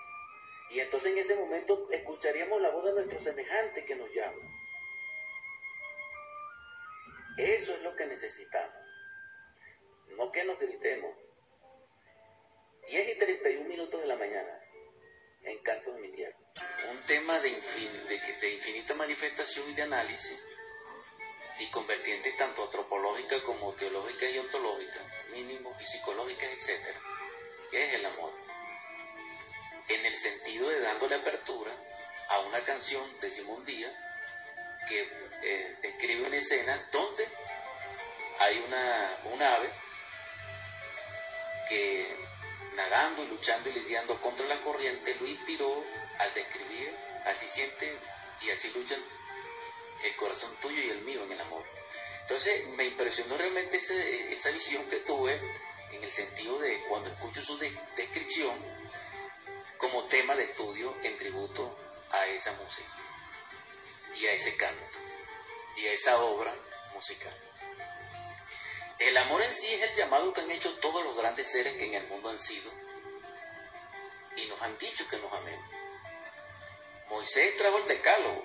Y 0.69 0.79
entonces 0.79 1.11
en 1.11 1.17
ese 1.17 1.35
momento 1.35 1.89
escucharíamos 1.91 2.61
la 2.61 2.69
voz 2.69 2.85
de 2.85 2.93
nuestro 2.93 3.19
semejante 3.19 3.85
que 3.85 3.95
nos 3.95 4.13
llama. 4.13 4.41
Eso 7.37 7.73
es 7.75 7.81
lo 7.83 7.95
que 7.95 8.05
necesitamos. 8.05 8.75
No 10.17 10.31
que 10.31 10.43
nos 10.43 10.59
gritemos. 10.59 11.15
10 12.87 13.09
y 13.09 13.17
31 13.17 13.67
minutos 13.67 14.01
de 14.01 14.07
la 14.07 14.15
mañana 14.15 14.61
en 15.43 15.59
Canto 15.59 15.93
de 15.93 16.01
mi 16.01 16.09
Tierra. 16.09 16.36
Un 16.89 17.01
tema 17.03 17.39
de, 17.39 17.49
de, 17.49 18.49
infinita 18.53 18.93
manifestación 18.95 19.69
y 19.69 19.73
de 19.73 19.83
análisis 19.83 20.37
y 21.59 21.67
con 21.69 21.85
vertientes 21.87 22.37
tanto 22.37 22.63
antropológicas 22.63 23.41
como 23.41 23.73
teológicas 23.73 24.31
y 24.31 24.37
ontológicas, 24.37 25.01
mínimos 25.31 25.81
y 25.81 25.85
psicológicas, 25.85 26.49
etc. 26.51 26.95
que 27.71 27.83
es 27.83 27.93
el 27.95 28.05
amor. 28.05 28.31
En 29.89 30.05
el 30.05 30.15
sentido 30.15 30.69
de 30.69 30.81
dándole 30.81 31.15
apertura 31.15 31.71
a 32.29 32.39
una 32.41 32.59
canción 32.61 33.03
de 33.21 33.31
Simón 33.31 33.65
Díaz 33.65 33.91
que 34.87 35.01
eh, 35.43 35.77
describe 35.81 36.27
una 36.27 36.37
escena 36.37 36.87
donde 36.91 37.27
hay 38.39 38.59
una, 38.59 39.17
un 39.33 39.41
ave 39.41 39.69
que 41.69 42.26
nadando 42.77 43.23
y 43.23 43.27
luchando 43.27 43.69
y 43.69 43.73
lidiando 43.73 44.15
contra 44.21 44.45
la 44.47 44.55
corriente, 44.61 45.15
lo 45.19 45.27
inspiró 45.27 45.83
al 46.19 46.33
describir, 46.33 46.89
así 47.25 47.47
siente 47.47 47.91
y 48.43 48.51
así 48.51 48.71
luchan 48.75 48.99
el 50.03 50.15
corazón 50.15 50.51
tuyo 50.61 50.81
y 50.81 50.89
el 50.91 51.01
mío 51.01 51.21
en 51.23 51.31
el 51.31 51.41
amor. 51.41 51.63
Entonces 52.21 52.67
me 52.77 52.85
impresionó 52.85 53.37
realmente 53.37 53.77
esa 53.77 54.49
visión 54.51 54.83
que 54.89 54.97
tuve 54.97 55.33
en 55.93 56.03
el 56.03 56.11
sentido 56.11 56.59
de 56.59 56.79
cuando 56.87 57.09
escucho 57.09 57.43
su 57.43 57.57
descripción, 57.57 58.55
como 59.77 60.03
tema 60.05 60.35
de 60.35 60.43
estudio 60.43 60.93
en 61.03 61.17
tributo 61.17 61.75
a 62.11 62.27
esa 62.27 62.51
música 62.53 62.89
y 64.19 64.25
a 64.25 64.33
ese 64.33 64.55
canto 64.55 64.99
y 65.77 65.87
a 65.87 65.91
esa 65.91 66.17
obra 66.19 66.53
musical. 66.93 67.33
El 68.99 69.15
amor 69.17 69.43
en 69.43 69.53
sí 69.53 69.71
es 69.73 69.81
el 69.81 69.95
llamado 69.95 70.33
que 70.33 70.41
han 70.41 70.51
hecho 70.51 70.73
todos 70.79 71.03
los 71.03 71.15
grandes 71.15 71.47
seres 71.47 71.77
que 71.77 71.85
en 71.85 71.93
el 71.93 72.07
mundo 72.07 72.29
han 72.29 72.39
sido 72.39 72.71
y 74.37 74.45
nos 74.45 74.61
han 74.61 74.77
dicho 74.77 75.07
que 75.07 75.17
nos 75.17 75.31
amemos. 75.33 75.71
Moisés 77.09 77.55
trajo 77.57 77.77
el 77.77 77.87
decálogo, 77.87 78.43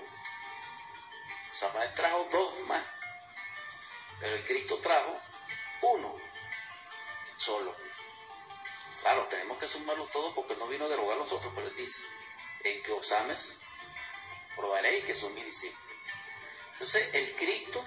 Samuel 1.54 1.94
trajo 1.94 2.28
dos 2.30 2.60
más, 2.60 2.82
pero 4.20 4.34
el 4.34 4.44
Cristo 4.44 4.78
trajo 4.78 5.18
uno 5.82 6.14
solo. 7.38 7.74
Claro, 9.00 9.26
tenemos 9.28 9.58
que 9.58 9.66
sumarlo 9.66 10.06
todo 10.06 10.34
porque 10.34 10.54
no 10.56 10.68
vino 10.68 10.84
a 10.84 10.88
derogar 10.88 11.16
los 11.16 11.32
otros, 11.32 11.52
pero 11.54 11.66
él 11.66 11.76
dice, 11.76 12.02
en 12.64 12.82
que 12.82 12.92
os 12.92 13.10
ames, 13.12 13.58
probaréis 14.54 15.04
que 15.04 15.14
son 15.14 15.34
mis 15.34 15.44
discípulos. 15.44 15.96
Entonces, 16.74 17.14
el 17.14 17.36
Cristo 17.36 17.84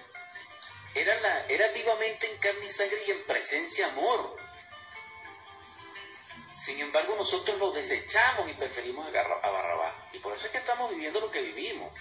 era, 0.96 1.20
la, 1.22 1.46
era 1.48 1.68
vivamente 1.70 2.32
en 2.32 2.38
carne 2.38 2.66
y 2.66 2.70
sangre 2.70 3.04
y 3.08 3.12
en 3.12 3.24
presencia 3.26 3.88
amor. 3.88 4.36
Sin 6.58 6.80
embargo, 6.80 7.16
nosotros 7.18 7.60
lo 7.60 7.72
desechamos 7.72 8.50
y 8.50 8.54
preferimos 8.54 9.06
a 9.08 9.50
Barrabás. 9.52 9.94
Y 10.14 10.20
por 10.20 10.34
eso 10.34 10.46
es 10.46 10.52
que 10.54 10.58
estamos 10.58 10.90
viviendo 10.90 11.20
lo 11.20 11.30
que 11.30 11.42
vivimos. 11.42 11.92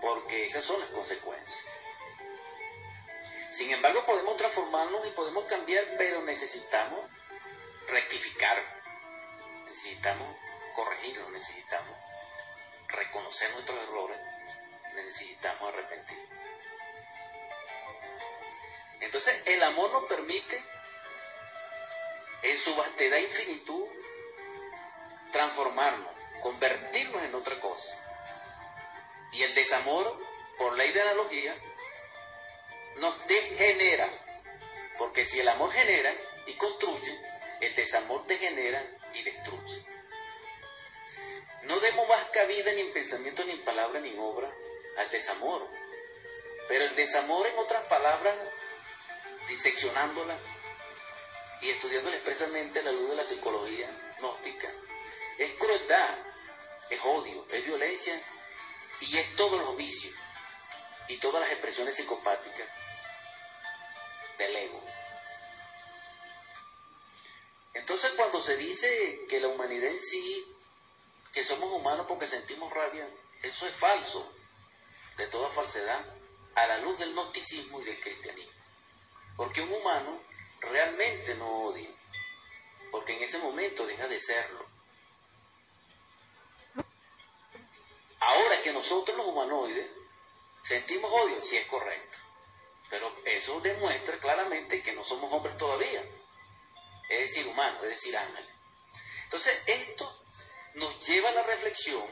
Porque 0.00 0.46
esas 0.46 0.64
son 0.64 0.80
las 0.80 0.88
consecuencias. 0.90 1.64
Sin 3.50 3.70
embargo, 3.70 4.04
podemos 4.06 4.36
transformarnos 4.36 5.06
y 5.06 5.10
podemos 5.10 5.44
cambiar, 5.44 5.84
pero 5.98 6.22
necesitamos 6.22 7.00
rectificar. 7.88 8.62
Necesitamos 9.64 10.28
corregirnos, 10.74 11.30
necesitamos 11.32 11.96
reconocer 12.88 13.50
nuestros 13.52 13.82
errores, 13.82 14.18
necesitamos 14.96 15.72
arrepentir. 15.72 16.18
Entonces, 19.00 19.40
el 19.46 19.62
amor 19.62 19.92
nos 19.92 20.04
permite, 20.04 20.62
en 22.42 22.58
su 22.58 22.74
vastedad 22.76 23.18
e 23.18 23.22
infinitud, 23.22 23.84
transformarnos, 25.32 26.10
convertirnos 26.42 27.22
en 27.22 27.34
otra 27.34 27.58
cosa. 27.60 27.96
Y 29.32 29.42
el 29.42 29.54
desamor, 29.54 30.16
por 30.58 30.76
ley 30.76 30.90
de 30.92 31.02
analogía, 31.02 31.54
nos 32.96 33.26
degenera. 33.26 34.08
Porque 34.98 35.24
si 35.24 35.40
el 35.40 35.48
amor 35.48 35.70
genera 35.70 36.12
y 36.46 36.54
construye, 36.54 37.20
el 37.60 37.74
desamor 37.74 38.26
degenera 38.26 38.82
y 39.12 39.22
destruye. 39.22 39.84
No 41.62 41.78
demos 41.80 42.08
más 42.08 42.24
cabida 42.28 42.72
ni 42.72 42.80
en 42.82 42.92
pensamiento, 42.92 43.44
ni 43.44 43.52
en 43.52 43.64
palabra, 43.64 44.00
ni 44.00 44.10
en 44.10 44.18
obra 44.18 44.48
al 44.98 45.10
desamor. 45.10 45.66
Pero 46.68 46.84
el 46.84 46.96
desamor, 46.96 47.46
en 47.46 47.58
otras 47.58 47.82
palabras, 47.84 48.34
diseccionándola 49.48 50.36
y 51.62 51.70
estudiándola 51.70 52.16
expresamente 52.16 52.80
a 52.80 52.82
la 52.82 52.92
luz 52.92 53.10
de 53.10 53.16
la 53.16 53.24
psicología 53.24 53.88
gnóstica, 54.18 54.68
es 55.38 55.50
crueldad, 55.52 56.14
es 56.90 57.00
odio, 57.04 57.46
es 57.50 57.64
violencia 57.64 58.20
y 59.00 59.16
es 59.18 59.36
todos 59.36 59.60
los 59.60 59.76
vicios 59.76 60.14
y 61.08 61.16
todas 61.18 61.42
las 61.42 61.50
expresiones 61.50 61.94
psicopáticas 61.94 62.68
del 64.38 64.56
ego. 64.56 64.82
Entonces 67.74 68.12
cuando 68.16 68.40
se 68.40 68.56
dice 68.56 69.26
que 69.28 69.40
la 69.40 69.48
humanidad 69.48 69.90
en 69.90 70.00
sí, 70.00 70.44
que 71.32 71.44
somos 71.44 71.72
humanos 71.72 72.06
porque 72.08 72.26
sentimos 72.26 72.72
rabia, 72.72 73.06
eso 73.42 73.66
es 73.66 73.74
falso, 73.74 74.35
de 75.16 75.26
toda 75.28 75.50
falsedad, 75.50 76.04
a 76.54 76.66
la 76.66 76.78
luz 76.78 76.98
del 76.98 77.12
gnosticismo 77.12 77.80
y 77.80 77.84
del 77.84 78.00
cristianismo. 78.00 78.52
Porque 79.36 79.60
un 79.60 79.72
humano 79.72 80.20
realmente 80.60 81.34
no 81.36 81.64
odia, 81.64 81.88
porque 82.90 83.16
en 83.16 83.22
ese 83.22 83.38
momento 83.38 83.86
deja 83.86 84.06
de 84.08 84.20
serlo. 84.20 84.64
Ahora 88.20 88.62
que 88.62 88.72
nosotros 88.72 89.16
los 89.16 89.26
humanoides 89.26 89.86
sentimos 90.62 91.12
odio, 91.12 91.42
sí 91.42 91.56
es 91.56 91.66
correcto. 91.66 92.18
Pero 92.90 93.12
eso 93.24 93.60
demuestra 93.60 94.16
claramente 94.18 94.82
que 94.82 94.92
no 94.92 95.04
somos 95.04 95.32
hombres 95.32 95.56
todavía. 95.58 96.02
Es 97.08 97.20
decir, 97.20 97.46
humanos, 97.46 97.82
es 97.84 97.90
decir, 97.90 98.16
ángeles. 98.16 98.50
Entonces, 99.24 99.62
esto 99.66 100.26
nos 100.74 101.06
lleva 101.06 101.28
a 101.28 101.32
la 101.32 101.42
reflexión 101.42 102.06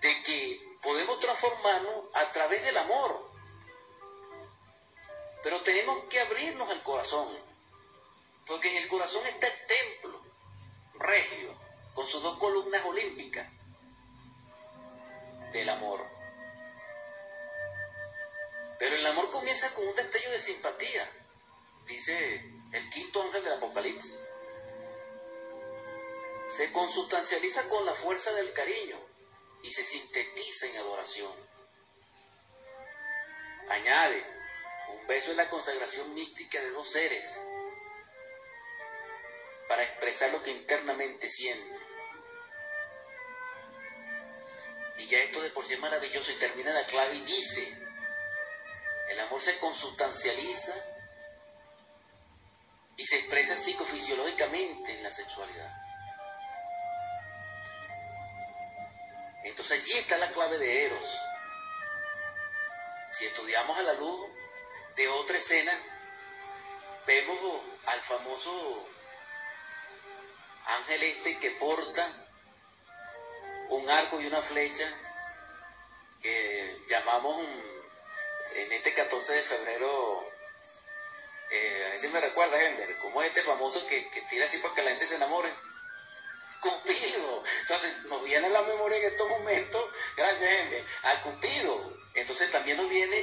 de 0.00 0.22
que 0.22 0.73
podemos 0.84 1.18
transformarnos 1.18 2.04
a 2.12 2.30
través 2.32 2.62
del 2.62 2.76
amor. 2.76 3.30
Pero 5.42 5.60
tenemos 5.62 6.04
que 6.04 6.20
abrirnos 6.20 6.70
al 6.70 6.82
corazón. 6.82 7.28
Porque 8.46 8.70
en 8.70 8.82
el 8.82 8.88
corazón 8.88 9.26
está 9.26 9.46
el 9.46 9.66
templo 9.66 10.20
regio, 10.96 11.50
con 11.94 12.06
sus 12.06 12.22
dos 12.22 12.38
columnas 12.38 12.84
olímpicas 12.84 13.48
del 15.52 15.68
amor. 15.70 16.00
Pero 18.78 18.96
el 18.96 19.06
amor 19.06 19.30
comienza 19.30 19.72
con 19.74 19.88
un 19.88 19.94
destello 19.94 20.30
de 20.30 20.40
simpatía, 20.40 21.10
dice 21.86 22.44
el 22.72 22.90
quinto 22.90 23.22
ángel 23.22 23.42
del 23.44 23.54
Apocalipsis. 23.54 24.18
Se 26.50 26.70
consustancializa 26.72 27.66
con 27.70 27.86
la 27.86 27.94
fuerza 27.94 28.30
del 28.32 28.52
cariño 28.52 29.13
y 29.64 29.72
se 29.72 29.82
sintetiza 29.82 30.66
en 30.66 30.76
adoración. 30.76 31.32
Añade, 33.70 34.22
un 34.90 35.06
beso 35.06 35.30
es 35.30 35.36
la 35.38 35.48
consagración 35.48 36.14
mística 36.14 36.60
de 36.60 36.70
dos 36.70 36.88
seres 36.88 37.40
para 39.66 39.82
expresar 39.82 40.30
lo 40.32 40.42
que 40.42 40.50
internamente 40.50 41.28
siente. 41.28 41.78
Y 44.98 45.06
ya 45.06 45.18
esto 45.20 45.40
de 45.40 45.50
por 45.50 45.64
sí 45.64 45.74
es 45.74 45.80
maravilloso 45.80 46.30
y 46.30 46.36
termina 46.36 46.70
la 46.70 46.84
clave 46.84 47.14
y 47.14 47.20
dice, 47.24 47.66
el 49.08 49.20
amor 49.20 49.40
se 49.40 49.58
consustancializa 49.58 50.74
y 52.98 53.06
se 53.06 53.16
expresa 53.16 53.56
psicofisiológicamente 53.56 54.92
en 54.92 55.02
la 55.02 55.10
sexualidad. 55.10 55.83
Entonces 59.64 59.82
allí 59.82 59.98
está 59.98 60.18
la 60.18 60.30
clave 60.30 60.58
de 60.58 60.84
Eros. 60.84 61.18
Si 63.10 63.24
estudiamos 63.24 63.78
a 63.78 63.82
la 63.82 63.94
luz 63.94 64.30
de 64.94 65.08
otra 65.08 65.38
escena, 65.38 65.72
vemos 67.06 67.38
al 67.86 67.98
famoso 67.98 68.88
ángel 70.66 71.02
este 71.04 71.38
que 71.38 71.50
porta 71.52 72.06
un 73.70 73.88
arco 73.88 74.20
y 74.20 74.26
una 74.26 74.42
flecha 74.42 74.86
que 76.20 76.76
llamamos 76.88 77.42
en 78.56 78.70
este 78.70 78.92
14 78.92 79.32
de 79.32 79.42
febrero, 79.42 80.30
eh, 81.52 81.84
a 81.86 81.90
veces 81.92 82.10
me 82.10 82.20
recuerda, 82.20 82.58
Gender, 82.58 82.98
como 82.98 83.22
es 83.22 83.28
este 83.28 83.40
famoso 83.40 83.86
que, 83.86 84.02
tira 84.28 84.44
así 84.44 84.58
para 84.58 84.74
que 84.74 84.82
la 84.82 84.90
gente 84.90 85.06
se 85.06 85.14
enamore. 85.14 85.50
Cupido. 86.64 87.44
Entonces 87.60 88.04
nos 88.04 88.24
viene 88.24 88.46
a 88.46 88.50
la 88.50 88.62
memoria 88.62 88.96
en 88.98 89.04
estos 89.04 89.28
momentos, 89.28 89.84
gracias 90.16 90.50
gente, 90.50 90.84
a 91.02 91.20
Cupido. 91.20 91.92
Entonces 92.14 92.50
también 92.50 92.78
nos 92.78 92.88
viene, 92.88 93.16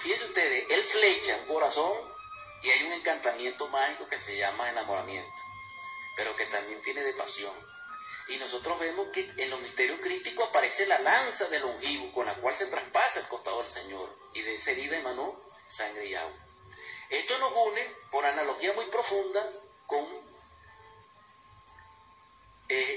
fíjense 0.00 0.24
ustedes, 0.24 0.64
él 0.70 0.82
flecha 0.82 1.36
un 1.36 1.46
corazón 1.46 1.92
y 2.62 2.70
hay 2.70 2.82
un 2.84 2.92
encantamiento 2.94 3.68
mágico 3.68 4.08
que 4.08 4.18
se 4.18 4.36
llama 4.36 4.68
enamoramiento, 4.70 5.32
pero 6.16 6.34
que 6.34 6.46
también 6.46 6.80
tiene 6.82 7.02
de 7.02 7.12
pasión. 7.12 7.54
Y 8.28 8.36
nosotros 8.36 8.78
vemos 8.80 9.06
que 9.12 9.20
en 9.38 9.50
los 9.50 9.60
misterios 9.60 10.00
críticos 10.00 10.48
aparece 10.48 10.86
la 10.86 10.98
lanza 10.98 11.48
del 11.48 11.62
longivo 11.62 12.12
con 12.12 12.26
la 12.26 12.34
cual 12.34 12.54
se 12.54 12.66
traspasa 12.66 13.20
el 13.20 13.28
costado 13.28 13.58
del 13.58 13.70
Señor. 13.70 14.14
Y 14.34 14.42
de 14.42 14.56
esa 14.56 14.72
herida 14.72 14.98
emanó 14.98 15.34
sangre 15.68 16.06
y 16.06 16.14
agua. 16.14 16.36
Esto 17.08 17.38
nos 17.38 17.52
une 17.52 17.90
por 18.10 18.26
analogía 18.26 18.72
muy 18.74 18.84
profunda 18.86 19.50
con 19.86 20.27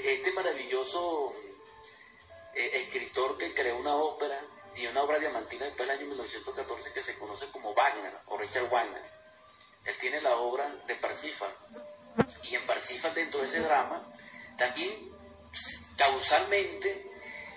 este 0.04 0.32
maravilloso 0.32 1.34
eh, 2.54 2.70
escritor 2.82 3.36
que 3.38 3.54
creó 3.54 3.76
una 3.78 3.94
ópera 3.94 4.38
y 4.76 4.86
una 4.86 5.02
obra 5.02 5.18
diamantina 5.18 5.66
después 5.66 5.88
del 5.88 5.98
año 5.98 6.08
1914 6.08 6.92
que 6.92 7.02
se 7.02 7.18
conoce 7.18 7.46
como 7.48 7.74
Wagner 7.74 8.12
o 8.26 8.38
Richard 8.38 8.68
Wagner. 8.70 9.02
Él 9.84 9.96
tiene 10.00 10.20
la 10.20 10.36
obra 10.36 10.68
de 10.86 10.94
Parsifal 10.96 11.52
y 12.44 12.54
en 12.54 12.66
Parsifal 12.66 13.14
dentro 13.14 13.40
de 13.40 13.46
ese 13.46 13.60
drama 13.60 14.02
también 14.56 15.12
causalmente 15.96 17.10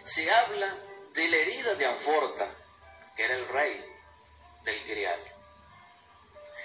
se 0.03 0.29
habla 0.31 0.67
de 1.13 1.27
la 1.29 1.37
herida 1.37 1.75
de 1.75 1.85
Anforta, 1.85 2.47
que 3.15 3.23
era 3.23 3.35
el 3.35 3.47
rey 3.47 3.85
del 4.63 4.83
Grial. 4.87 5.19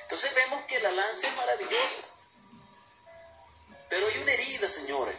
Entonces 0.02 0.34
vemos 0.34 0.64
que 0.64 0.80
la 0.80 0.90
lanza 0.90 1.26
es 1.26 1.36
maravillosa. 1.36 2.02
Pero 3.88 4.06
hay 4.06 4.18
una 4.18 4.32
herida, 4.32 4.68
señores. 4.68 5.16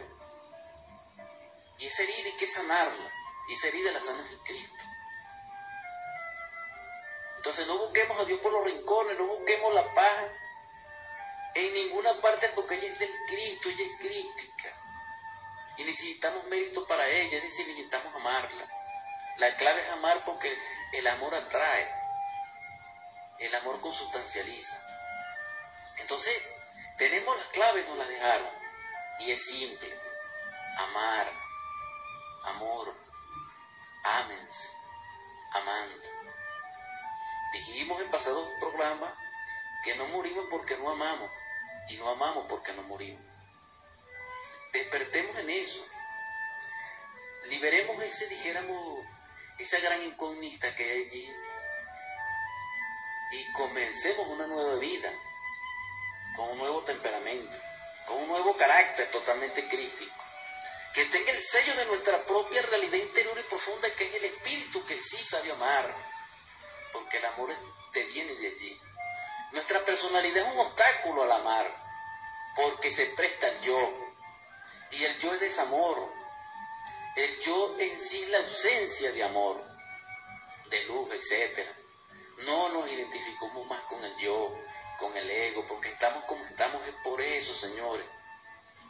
Y 1.82 1.86
esa 1.86 2.04
herida 2.04 2.26
hay 2.26 2.36
que 2.36 2.46
sanarla. 2.46 3.10
Y 3.48 3.54
esa 3.54 3.66
herida 3.66 3.90
la 3.90 4.00
sana 4.00 4.24
en 4.30 4.38
Cristo. 4.38 4.84
Entonces 7.38 7.66
no 7.66 7.76
busquemos 7.76 8.20
a 8.20 8.24
Dios 8.24 8.38
por 8.38 8.52
los 8.52 8.64
rincones, 8.64 9.18
no 9.18 9.26
busquemos 9.26 9.74
la 9.74 9.94
paz 9.94 10.30
en 11.56 11.74
ninguna 11.74 12.14
parte 12.20 12.48
porque 12.54 12.76
ella 12.76 12.86
es 12.86 12.98
del 13.00 13.12
Cristo, 13.26 13.68
ella 13.68 13.84
es 13.84 13.98
crítica. 13.98 14.72
Y 15.78 15.82
necesitamos 15.82 16.44
mérito 16.44 16.86
para 16.86 17.08
ella, 17.08 17.38
es 17.38 17.42
decir, 17.42 17.66
necesitamos 17.66 18.14
amarla. 18.14 18.64
La 19.38 19.56
clave 19.56 19.82
es 19.82 19.90
amar 19.90 20.24
porque 20.24 20.56
el 20.92 21.06
amor 21.08 21.34
atrae, 21.34 21.92
el 23.40 23.54
amor 23.56 23.80
consustancializa. 23.80 24.80
Entonces, 25.98 26.42
tenemos 26.96 27.36
las 27.36 27.46
claves, 27.48 27.88
nos 27.88 27.98
las 27.98 28.08
dejaron. 28.08 28.48
Y 29.18 29.32
es 29.32 29.44
simple, 29.44 29.98
amar, 30.76 31.41
amor, 32.44 32.94
ámense, 34.04 34.68
amando. 35.52 36.08
Dijimos 37.52 38.00
en 38.00 38.10
pasados 38.10 38.48
programas 38.60 39.12
que 39.84 39.94
no 39.96 40.06
morimos 40.08 40.46
porque 40.50 40.76
no 40.78 40.90
amamos 40.90 41.30
y 41.88 41.96
no 41.96 42.08
amamos 42.08 42.46
porque 42.48 42.72
no 42.72 42.82
morimos. 42.84 43.22
Despertemos 44.72 45.36
en 45.38 45.50
eso. 45.50 45.84
Liberemos 47.50 48.00
ese, 48.02 48.28
dijéramos, 48.28 49.04
esa 49.58 49.78
gran 49.80 50.02
incógnita 50.02 50.74
que 50.74 50.84
hay 50.84 51.04
allí 51.04 51.32
y 53.32 53.52
comencemos 53.52 54.28
una 54.28 54.46
nueva 54.46 54.76
vida 54.76 55.10
con 56.36 56.50
un 56.50 56.58
nuevo 56.58 56.82
temperamento, 56.82 57.58
con 58.06 58.18
un 58.18 58.28
nuevo 58.28 58.56
carácter 58.56 59.10
totalmente 59.10 59.66
crístico, 59.68 60.21
que 60.94 61.04
tenga 61.06 61.32
el 61.32 61.38
sello 61.38 61.74
de 61.76 61.86
nuestra 61.86 62.22
propia 62.24 62.62
realidad 62.62 62.98
interior 62.98 63.38
y 63.38 63.42
profunda, 63.48 63.90
que 63.94 64.04
es 64.04 64.14
el 64.14 64.24
espíritu 64.24 64.84
que 64.84 64.96
sí 64.96 65.16
sabe 65.16 65.50
amar, 65.52 65.94
porque 66.92 67.18
el 67.18 67.24
amor 67.26 67.50
te 67.92 68.04
viene 68.04 68.34
de 68.34 68.46
allí. 68.46 68.80
Nuestra 69.52 69.84
personalidad 69.84 70.46
es 70.46 70.52
un 70.52 70.58
obstáculo 70.58 71.22
al 71.22 71.32
amar, 71.32 71.66
porque 72.56 72.90
se 72.90 73.06
presta 73.06 73.48
el 73.48 73.60
yo, 73.62 74.02
y 74.92 75.04
el 75.04 75.18
yo 75.18 75.32
es 75.34 75.40
desamor. 75.40 76.22
El 77.16 77.40
yo 77.40 77.76
en 77.78 78.00
sí 78.00 78.22
es 78.22 78.28
la 78.30 78.38
ausencia 78.38 79.12
de 79.12 79.22
amor, 79.24 79.62
de 80.70 80.84
luz, 80.84 81.08
etc. 81.12 81.66
No 82.44 82.70
nos 82.70 82.90
identificamos 82.90 83.66
más 83.66 83.80
con 83.82 84.02
el 84.02 84.16
yo, 84.16 84.54
con 84.98 85.16
el 85.16 85.30
ego, 85.30 85.66
porque 85.66 85.88
estamos 85.88 86.24
como 86.24 86.44
estamos, 86.46 86.86
es 86.86 86.94
por 87.04 87.20
eso, 87.20 87.54
señores. 87.54 88.06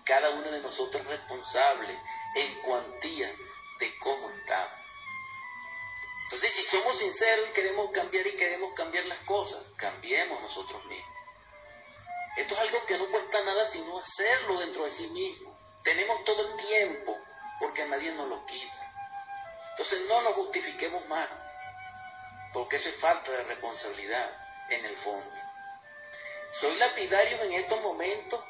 Cada 0.04 0.30
uno 0.30 0.50
de 0.50 0.60
nosotros 0.60 1.02
es 1.02 1.08
responsable 1.08 1.98
en 2.34 2.54
cuantía 2.62 3.30
de 3.78 3.98
cómo 3.98 4.30
estamos. 4.30 4.82
Entonces, 6.24 6.52
si 6.54 6.62
somos 6.64 6.96
sinceros 6.96 7.48
y 7.48 7.52
queremos 7.52 7.90
cambiar 7.90 8.26
y 8.26 8.36
queremos 8.36 8.72
cambiar 8.74 9.04
las 9.04 9.18
cosas, 9.20 9.62
cambiemos 9.76 10.40
nosotros 10.40 10.84
mismos. 10.86 11.12
Esto 12.36 12.54
es 12.54 12.60
algo 12.60 12.86
que 12.86 12.96
no 12.96 13.06
cuesta 13.08 13.42
nada 13.42 13.66
sino 13.66 13.98
hacerlo 13.98 14.58
dentro 14.58 14.84
de 14.84 14.90
sí 14.90 15.06
mismo. 15.08 15.54
Tenemos 15.84 16.24
todo 16.24 16.40
el 16.48 16.56
tiempo 16.56 17.16
porque 17.60 17.84
nadie 17.86 18.12
nos 18.12 18.28
lo 18.28 18.46
quita. 18.46 18.92
Entonces 19.70 20.00
no 20.08 20.22
nos 20.22 20.34
justifiquemos 20.34 21.06
más, 21.08 21.28
porque 22.52 22.76
eso 22.76 22.88
es 22.88 22.96
falta 22.96 23.30
de 23.30 23.42
responsabilidad 23.44 24.30
en 24.70 24.84
el 24.84 24.96
fondo. 24.96 25.40
Soy 26.52 26.74
lapidario 26.76 27.42
en 27.42 27.52
estos 27.52 27.80
momentos 27.82 28.42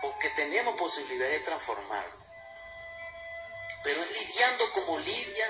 porque 0.00 0.30
tenemos 0.30 0.78
posibilidad 0.78 1.28
de 1.28 1.40
transformarlo. 1.40 2.20
Pero 3.82 4.02
es 4.02 4.26
lidiando 4.26 4.72
como 4.72 4.98
lidia 4.98 5.46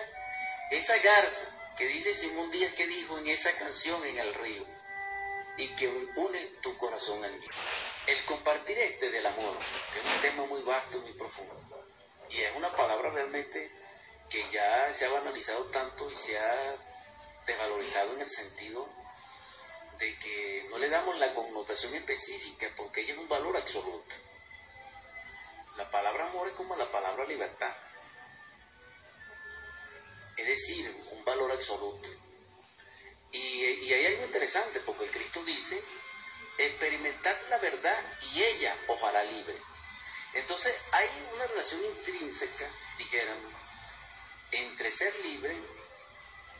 esa 0.70 0.96
garza 0.98 1.46
que 1.76 1.86
dice 1.86 2.14
Simón 2.14 2.50
Díaz 2.50 2.74
que 2.74 2.86
dijo 2.86 3.18
en 3.18 3.28
esa 3.28 3.52
canción 3.56 4.04
en 4.04 4.18
el 4.18 4.34
río 4.34 4.64
y 5.56 5.68
que 5.74 5.88
une 5.88 6.40
tu 6.62 6.76
corazón 6.76 7.24
al 7.24 7.32
mío. 7.32 7.50
El 8.06 8.24
compartir 8.24 8.78
este 8.78 9.10
del 9.10 9.26
amor, 9.26 9.56
que 9.92 9.98
es 10.00 10.04
un 10.14 10.20
tema 10.20 10.46
muy 10.46 10.62
vasto 10.62 10.98
y 10.98 11.00
muy 11.00 11.12
profundo, 11.12 11.84
y 12.30 12.40
es 12.40 12.56
una 12.56 12.74
palabra 12.74 13.10
realmente 13.10 13.70
que 14.30 14.44
ya 14.50 14.92
se 14.94 15.06
ha 15.06 15.10
banalizado 15.10 15.64
tanto 15.66 16.10
y 16.10 16.16
se 16.16 16.38
ha 16.38 16.76
desvalorizado 17.46 18.14
en 18.14 18.20
el 18.20 18.30
sentido 18.30 18.88
de 19.98 20.18
que 20.18 20.66
no 20.70 20.78
le 20.78 20.88
damos 20.88 21.18
la 21.18 21.34
connotación 21.34 21.94
específica 21.94 22.68
porque 22.76 23.02
ella 23.02 23.14
es 23.14 23.18
un 23.18 23.28
valor 23.28 23.56
absoluto. 23.56 24.14
La 25.80 25.90
palabra 25.90 26.26
amor 26.26 26.46
es 26.46 26.52
como 26.52 26.76
la 26.76 26.84
palabra 26.92 27.24
libertad. 27.24 27.74
Es 30.36 30.46
decir, 30.46 30.94
un 31.12 31.24
valor 31.24 31.50
absoluto. 31.52 32.06
Y, 33.32 33.64
hay 33.64 34.04
algo 34.04 34.26
interesante 34.26 34.78
porque 34.80 35.04
el 35.04 35.10
Cristo 35.10 35.42
dice, 35.42 35.82
experimentar 36.58 37.34
la 37.48 37.56
verdad 37.56 37.98
y 38.34 38.42
ella 38.42 38.76
os 38.88 39.02
hará 39.04 39.24
libre. 39.24 39.56
Entonces 40.34 40.76
hay 40.92 41.08
una 41.34 41.46
relación 41.46 41.82
intrínseca, 41.82 42.68
dijéramos, 42.98 43.52
entre 44.52 44.90
ser 44.90 45.14
libre 45.24 45.56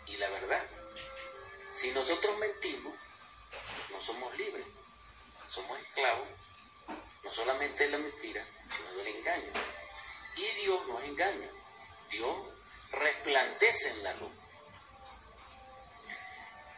y 0.07 0.17
la 0.17 0.31
verdad. 0.31 0.65
Si 1.75 1.91
nosotros 1.91 2.39
mentimos, 2.39 2.95
no 3.91 4.01
somos 4.01 4.35
libres, 4.39 4.65
somos 5.51 5.79
esclavos, 5.79 6.27
no 7.31 7.37
solamente 7.37 7.85
de 7.85 7.91
la 7.91 7.99
mentira, 7.99 8.45
sino 8.77 8.93
del 8.97 9.07
engaño. 9.07 9.53
Y 10.37 10.43
Dios 10.63 10.81
no 10.89 10.99
es 10.99 11.09
engaño, 11.11 11.49
Dios 12.11 12.37
resplandece 12.91 13.91
en 13.91 14.03
la 14.03 14.15
luz. 14.15 14.33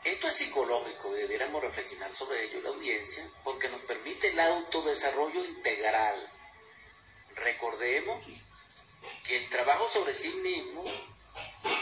Esto 0.05 0.29
es 0.29 0.35
psicológico, 0.35 1.11
debiéramos 1.15 1.63
reflexionar 1.63 2.13
sobre 2.13 2.45
ello 2.45 2.61
la 2.61 2.69
audiencia, 2.69 3.27
porque 3.45 3.69
nos 3.71 3.81
permite 3.83 4.29
el 4.29 4.41
autodesarrollo 4.41 5.43
integral. 5.43 6.31
Recordemos 7.37 8.23
que 9.25 9.37
el 9.39 9.49
trabajo 9.49 9.89
sobre 9.89 10.13
sí 10.13 10.35
mismo 10.35 10.85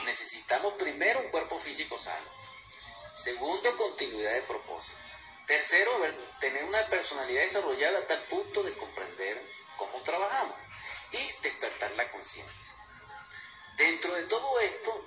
necesitamos 0.04 0.74
primero 0.74 1.18
un 1.20 1.30
cuerpo 1.30 1.58
físico 1.58 1.98
sano, 1.98 2.30
segundo 3.16 3.76
continuidad 3.76 4.32
de 4.32 4.42
propósito, 4.42 4.96
tercero 5.50 5.90
tener 6.38 6.62
una 6.62 6.86
personalidad 6.86 7.42
desarrollada 7.42 7.98
a 7.98 8.06
tal 8.06 8.20
punto 8.26 8.62
de 8.62 8.72
comprender 8.76 9.36
cómo 9.76 10.00
trabajamos 10.04 10.54
y 11.10 11.42
despertar 11.42 11.90
la 11.96 12.08
conciencia. 12.12 12.74
Dentro 13.76 14.14
de 14.14 14.22
todo 14.26 14.60
esto 14.60 15.04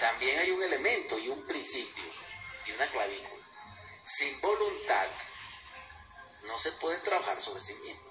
también 0.00 0.38
hay 0.38 0.52
un 0.52 0.62
elemento 0.62 1.18
y 1.18 1.28
un 1.28 1.46
principio 1.46 2.02
y 2.64 2.72
una 2.72 2.86
clavícula. 2.86 3.44
Sin 4.06 4.40
voluntad 4.40 5.06
no 6.44 6.58
se 6.58 6.72
puede 6.72 6.96
trabajar 7.00 7.38
sobre 7.38 7.60
sí 7.60 7.74
mismo. 7.74 8.10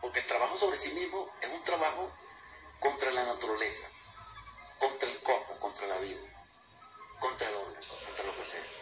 Porque 0.00 0.20
el 0.20 0.26
trabajo 0.26 0.56
sobre 0.56 0.76
sí 0.76 0.90
mismo 0.90 1.28
es 1.40 1.48
un 1.48 1.64
trabajo 1.64 2.08
contra 2.78 3.10
la 3.10 3.24
naturaleza, 3.24 3.88
contra 4.78 5.10
el 5.10 5.22
cosmos, 5.24 5.58
contra 5.58 5.88
la 5.88 5.98
vida, 5.98 6.20
contra 7.18 7.48
el 7.48 7.54
hombre, 7.56 7.80
contra 8.06 8.24
lo 8.26 8.36
que 8.36 8.44
sea. 8.44 8.79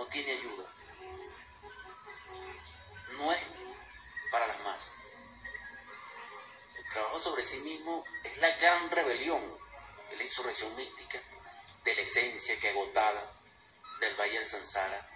No 0.00 0.06
tiene 0.06 0.32
ayuda. 0.32 0.64
No 3.18 3.32
es 3.32 3.38
para 4.32 4.46
las 4.46 4.58
masas. 4.60 4.92
El 6.78 6.88
trabajo 6.90 7.20
sobre 7.20 7.44
sí 7.44 7.58
mismo 7.58 8.02
es 8.24 8.38
la 8.38 8.50
gran 8.56 8.90
rebelión, 8.90 9.42
es 10.10 10.16
la 10.16 10.24
insurrección 10.24 10.74
mística 10.76 11.20
de 11.84 11.94
la 11.94 12.00
esencia 12.00 12.58
que 12.58 12.70
agotada 12.70 13.22
del 14.00 14.14
valle 14.18 14.38
del 14.38 14.48
Sansara 14.48 15.06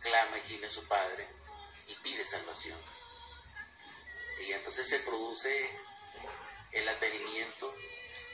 clama 0.00 0.38
y 0.38 0.48
gime 0.48 0.66
a 0.66 0.70
su 0.70 0.84
Padre 0.88 1.24
y 1.86 1.94
pide 1.94 2.26
salvación. 2.26 2.80
Y 4.40 4.52
entonces 4.54 4.88
se 4.88 4.98
produce 5.00 5.70
el 6.72 6.88
advenimiento 6.88 7.72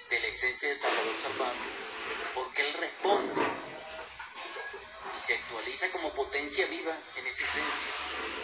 de 0.08 0.20
la 0.20 0.26
esencia 0.26 0.70
de 0.70 0.78
Salvador 0.78 1.18
Salvador, 1.20 1.56
porque 2.34 2.66
Él 2.66 2.72
responde 2.78 3.61
se 5.22 5.34
actualiza 5.34 5.88
como 5.90 6.10
potencia 6.10 6.66
viva 6.66 6.92
en 7.16 7.26
esa 7.26 7.44
esencia 7.44 7.92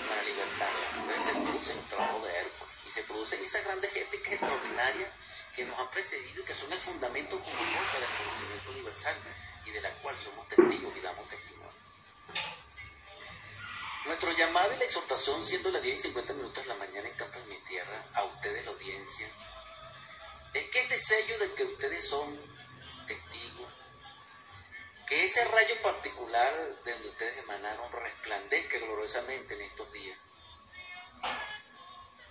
para 0.09 0.23
libertarla. 0.23 0.87
Entonces 1.01 1.25
se 1.25 1.41
produce 1.41 1.73
el 1.73 1.85
trabajo 1.87 2.25
de 2.25 2.37
Hércules 2.37 2.75
y 2.87 2.91
se 2.91 3.03
producen 3.03 3.45
esas 3.45 3.65
grandes 3.65 3.97
épicas 3.97 4.35
extraordinarias 4.35 5.11
que 5.57 5.65
nos 5.65 5.79
han 5.79 5.91
precedido 5.91 6.41
y 6.41 6.45
que 6.45 6.55
son 6.55 6.73
el 6.73 6.79
fundamento 6.79 7.37
común 7.37 7.59
del 7.59 8.25
conocimiento 8.25 8.71
universal 8.71 9.17
y 9.67 9.71
de 9.71 9.81
la 9.81 9.91
cual 9.95 10.17
somos 10.17 10.47
testigos 10.47 10.97
y 10.97 11.01
damos 11.01 11.29
testimonio. 11.29 11.73
Nuestro 14.05 14.33
llamado 14.33 14.73
y 14.73 14.79
la 14.79 14.85
exhortación, 14.85 15.45
siendo 15.45 15.71
las 15.71 15.83
10 15.83 15.99
y 15.99 16.03
50 16.05 16.33
minutos 16.35 16.65
de 16.65 16.69
la 16.69 16.77
mañana 16.77 17.09
en 17.09 17.15
Cantas 17.15 17.45
Mi 17.47 17.57
Tierra, 17.57 18.05
a 18.15 18.25
ustedes 18.25 18.65
la 18.65 18.71
audiencia, 18.71 19.29
es 20.55 20.71
que 20.71 20.81
ese 20.81 20.99
sello 20.99 21.39
de 21.41 21.53
que 21.55 21.65
ustedes 21.65 22.09
son 22.09 22.41
testigos, 23.07 23.58
que 25.09 25.25
ese 25.25 25.45
rayo 25.45 25.83
particular 25.83 26.55
de 26.85 26.93
donde 26.93 27.09
ustedes 27.09 27.39
emanaron 27.39 27.93
resplandezca 27.93 28.79
gloriosamente 28.79 29.55
en 29.55 29.63
estos 29.63 29.93
días 29.93 30.19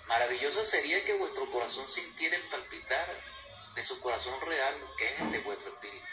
Maravilloso 0.08 0.64
sería 0.64 1.04
que 1.04 1.14
vuestro 1.14 1.50
corazón 1.52 1.88
sintiera 1.90 2.38
el 2.38 2.44
palpitar 2.44 3.08
de 3.76 3.84
su 3.84 4.00
corazón 4.00 4.40
real, 4.42 4.76
que 4.98 5.14
es 5.14 5.20
el 5.20 5.32
de 5.32 5.40
vuestro 5.40 5.70
espíritu. 5.70 6.06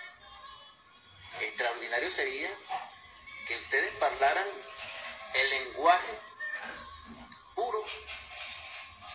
Extraordinario 1.40 2.11
sería 2.11 2.50
que 3.46 3.57
ustedes 3.57 3.92
parlaran 3.94 4.46
el 5.35 5.50
lenguaje 5.50 6.18
puro 7.55 7.85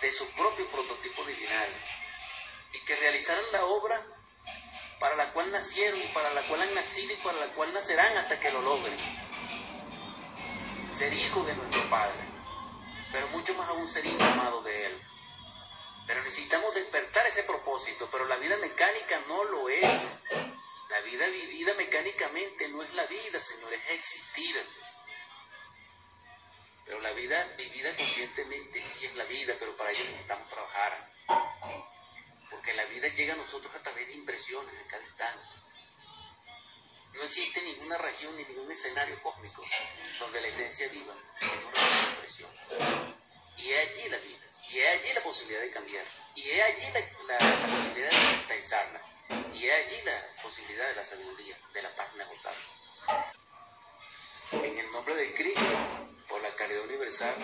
de 0.01 0.11
su 0.11 0.25
propio 0.31 0.65
prototipo 0.67 1.25
divinal 1.25 1.69
y 2.73 2.79
que 2.85 2.95
realizaran 2.95 3.51
la 3.51 3.65
obra 3.65 4.01
para 4.99 5.15
la 5.15 5.31
cual 5.31 5.49
nacieron, 5.51 5.99
para 6.13 6.33
la 6.33 6.41
cual 6.41 6.61
han 6.61 6.75
nacido 6.75 7.13
y 7.13 7.17
para 7.17 7.39
la 7.39 7.47
cual 7.53 7.73
nacerán 7.73 8.17
hasta 8.17 8.39
que 8.39 8.51
lo 8.51 8.61
logren. 8.61 8.97
Ser 10.91 11.13
hijo 11.13 11.43
de 11.43 11.55
nuestro 11.55 11.89
Padre, 11.89 12.19
pero 13.11 13.27
mucho 13.29 13.53
más 13.55 13.69
aún 13.69 13.87
ser 13.87 14.05
hijo 14.05 14.23
amado 14.23 14.61
de 14.63 14.85
Él. 14.85 15.01
Pero 16.07 16.23
necesitamos 16.23 16.73
despertar 16.73 17.25
ese 17.27 17.43
propósito, 17.43 18.09
pero 18.11 18.25
la 18.25 18.35
vida 18.37 18.57
mecánica 18.57 19.19
no 19.27 19.43
lo 19.43 19.69
es. 19.69 20.23
La 20.89 21.01
vida 21.01 21.27
vivida 21.27 21.73
mecánicamente 21.75 22.67
no 22.69 22.81
es 22.81 22.91
la 22.95 23.05
vida, 23.05 23.39
Señor, 23.39 23.71
es 23.73 23.89
existir. 23.91 24.65
Pero 26.85 26.99
la 27.01 27.11
vida 27.11 27.47
vivida 27.57 27.95
conscientemente 27.95 28.81
sí 28.81 29.05
es 29.05 29.15
la 29.15 29.23
vida, 29.25 29.53
pero 29.59 29.77
para 29.77 29.91
ello 29.91 30.03
necesitamos 30.05 30.49
trabajar. 30.49 31.09
Porque 32.49 32.73
la 32.73 32.85
vida 32.85 33.07
llega 33.09 33.33
a 33.33 33.37
nosotros 33.37 33.73
a 33.75 33.79
través 33.83 34.07
de 34.07 34.13
impresiones 34.13 34.73
en 34.73 34.87
cada 34.87 35.03
instante. 35.03 35.59
No 37.13 37.23
existe 37.23 37.61
ninguna 37.63 37.97
región 37.97 38.35
ni 38.37 38.43
ningún 38.45 38.71
escenario 38.71 39.21
cósmico 39.21 39.65
donde 40.19 40.41
la 40.41 40.47
esencia 40.47 40.87
viva 40.89 41.13
una 41.13 42.09
impresión. 42.11 42.49
Y 43.57 43.71
es 43.71 43.89
allí 43.89 44.09
la 44.09 44.17
vida, 44.17 44.45
y 44.69 44.79
es 44.79 44.87
allí 44.87 45.13
la 45.13 45.23
posibilidad 45.23 45.61
de 45.61 45.71
cambiar, 45.71 46.05
y 46.35 46.49
es 46.49 46.63
allí 46.63 46.93
la, 46.93 47.37
posibilidad 47.67 48.09
de 48.09 48.37
mentalizarla, 48.37 49.01
y 49.53 49.67
es 49.67 49.73
allí 49.73 50.01
la 50.03 50.27
posibilidad 50.41 50.87
de 50.87 50.95
la 50.95 51.03
sabiduría, 51.03 51.57
de 51.73 51.81
la 51.81 51.89
paz 51.95 52.07
inagotable. 52.15 52.63
En 54.51 54.79
el 54.79 54.91
nombre 54.91 55.15
de 55.15 55.33
Cristo, 55.33 55.61
por 56.27 56.41
la 56.41 56.55
caridad 56.55 56.83
universal, 56.83 57.35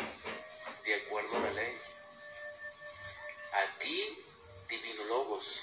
de 0.86 0.96
acuerdo 0.96 1.38
a 1.38 1.42
la 1.42 1.52
ley, 1.52 1.78
a 3.54 3.80
ti 3.80 4.26
divino 4.68 5.04
Logos, 5.06 5.62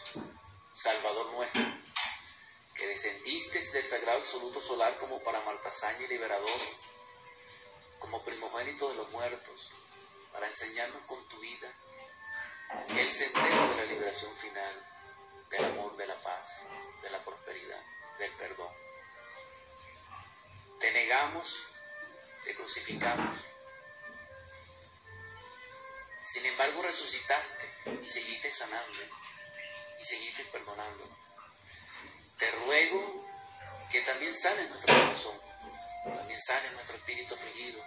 Salvador 0.75 1.31
nuestro, 1.33 1.63
que 2.75 2.87
descendiste 2.87 3.61
del 3.73 3.87
sagrado 3.87 4.19
absoluto 4.19 4.61
solar 4.61 4.97
como 4.99 5.19
para 5.23 5.41
Martasaña 5.41 6.05
y 6.05 6.09
liberador, 6.09 6.61
como 7.99 8.23
primogénito 8.23 8.89
de 8.89 8.97
los 8.97 9.11
muertos, 9.11 9.71
para 10.33 10.47
enseñarnos 10.47 11.03
con 11.07 11.29
tu 11.29 11.39
vida 11.41 11.69
el 12.97 13.11
sendero 13.11 13.69
de 13.69 13.77
la 13.77 13.85
liberación 13.85 14.35
final, 14.37 14.75
del 15.51 15.65
amor, 15.67 15.97
de 15.97 16.07
la 16.07 16.17
paz, 16.17 16.61
de 17.03 17.11
la 17.11 17.19
prosperidad, 17.19 17.81
del 18.19 18.33
perdón. 18.33 18.73
Te 20.81 20.91
negamos, 20.93 21.65
te 22.45 22.55
crucificamos, 22.55 23.37
sin 26.25 26.47
embargo, 26.47 26.83
resucitaste 26.83 27.69
y 28.03 28.09
seguiste 28.09 28.53
sanando 28.53 29.03
y 30.01 30.05
seguiste 30.05 30.45
perdonando. 30.47 31.09
Te 32.39 32.51
ruego 32.51 33.27
que 33.91 34.01
también 34.03 34.35
sane 34.35 34.69
nuestro 34.69 34.95
corazón, 34.95 35.39
también 36.05 36.41
sane 36.41 36.71
nuestro 36.71 36.97
espíritu 36.97 37.35
afligido, 37.35 37.85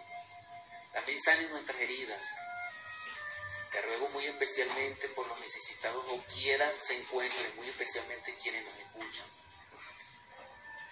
también 0.94 1.20
sane 1.20 1.48
nuestras 1.50 1.80
heridas. 1.80 2.26
Te 3.72 3.82
ruego 3.82 4.08
muy 4.10 4.26
especialmente 4.26 5.10
por 5.10 5.28
los 5.28 5.40
necesitados 5.40 6.06
o 6.08 6.24
quieran 6.36 6.72
se 6.80 6.96
encuentren, 6.96 7.56
muy 7.56 7.68
especialmente 7.68 8.36
quienes 8.42 8.64
nos 8.64 8.78
escuchan. 8.80 9.26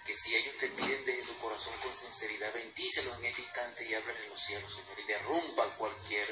Que 0.04 0.14
si 0.14 0.36
ellos 0.36 0.56
te 0.58 0.68
piden 0.68 1.04
desde 1.06 1.24
su 1.24 1.36
corazón 1.38 1.72
con 1.82 1.94
sinceridad, 1.94 2.52
bendícelos 2.52 3.18
en 3.18 3.24
este 3.24 3.40
instante 3.40 3.84
y 3.86 3.94
ábrele 3.94 4.28
los 4.28 4.40
cielos, 4.40 4.74
Señor, 4.74 5.00
y 5.00 5.04
derrumba 5.04 5.64
cualquier 5.76 6.26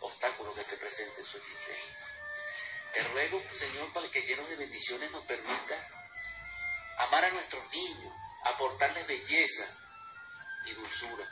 obstáculos 0.00 0.54
que 0.54 0.64
te 0.64 0.76
presente 0.76 1.24
su 1.24 1.36
existencia. 1.36 2.06
Te 2.92 3.02
ruego, 3.04 3.42
Señor, 3.52 3.92
para 3.92 4.08
que 4.10 4.22
llenos 4.22 4.48
de 4.48 4.56
bendiciones 4.56 5.10
nos 5.10 5.24
permita 5.24 5.88
amar 6.98 7.24
a 7.24 7.30
nuestros 7.30 7.62
niños, 7.70 8.12
aportarles 8.44 9.06
belleza 9.06 9.66
y 10.66 10.72
dulzura. 10.72 11.28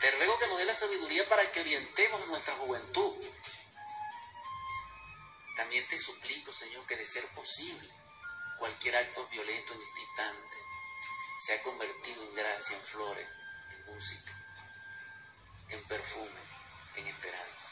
Te 0.00 0.10
ruego 0.12 0.38
que 0.38 0.46
nos 0.48 0.58
dé 0.58 0.64
la 0.64 0.74
sabiduría 0.74 1.28
para 1.28 1.50
que 1.50 1.60
orientemos 1.60 2.26
nuestra 2.26 2.54
juventud. 2.56 3.26
También 5.56 5.86
te 5.88 5.96
suplico, 5.96 6.52
Señor, 6.52 6.86
que 6.86 6.96
de 6.96 7.06
ser 7.06 7.26
posible, 7.28 7.88
cualquier 8.58 8.96
acto 8.96 9.26
violento 9.28 9.72
en 9.72 9.80
este 9.80 9.96
sea 11.38 11.62
convertido 11.62 12.22
en 12.24 12.34
gracia, 12.34 12.76
en 12.76 12.82
flores, 12.82 13.28
en 13.70 13.94
música, 13.94 14.32
en 15.70 15.84
perfume, 15.84 16.40
en 16.96 17.06
esperanza. 17.06 17.70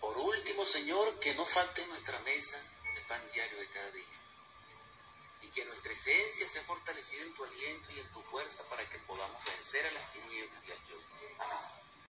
Por 0.00 0.16
último, 0.18 0.64
Señor, 0.64 1.18
que 1.20 1.34
no 1.34 1.44
falte 1.44 1.82
en 1.82 1.88
nuestra 1.88 2.18
mesa 2.20 2.58
el 2.96 3.02
pan 3.02 3.20
diario 3.32 3.58
de 3.58 3.68
cada 3.68 3.90
día. 3.90 4.04
Y 5.42 5.48
que 5.48 5.64
nuestra 5.64 5.92
esencia 5.92 6.48
sea 6.48 6.62
fortalecida 6.62 7.22
en 7.22 7.34
tu 7.34 7.44
aliento 7.44 7.92
y 7.92 8.00
en 8.00 8.12
tu 8.12 8.22
fuerza 8.22 8.62
para 8.70 8.88
que 8.88 8.98
podamos 9.00 9.44
vencer 9.44 9.86
a 9.86 9.92
las 9.92 10.12
tinieblas 10.12 10.62
y 10.66 10.72
al 10.72 10.86
yo. 10.88 10.96
Amén. 11.40 11.85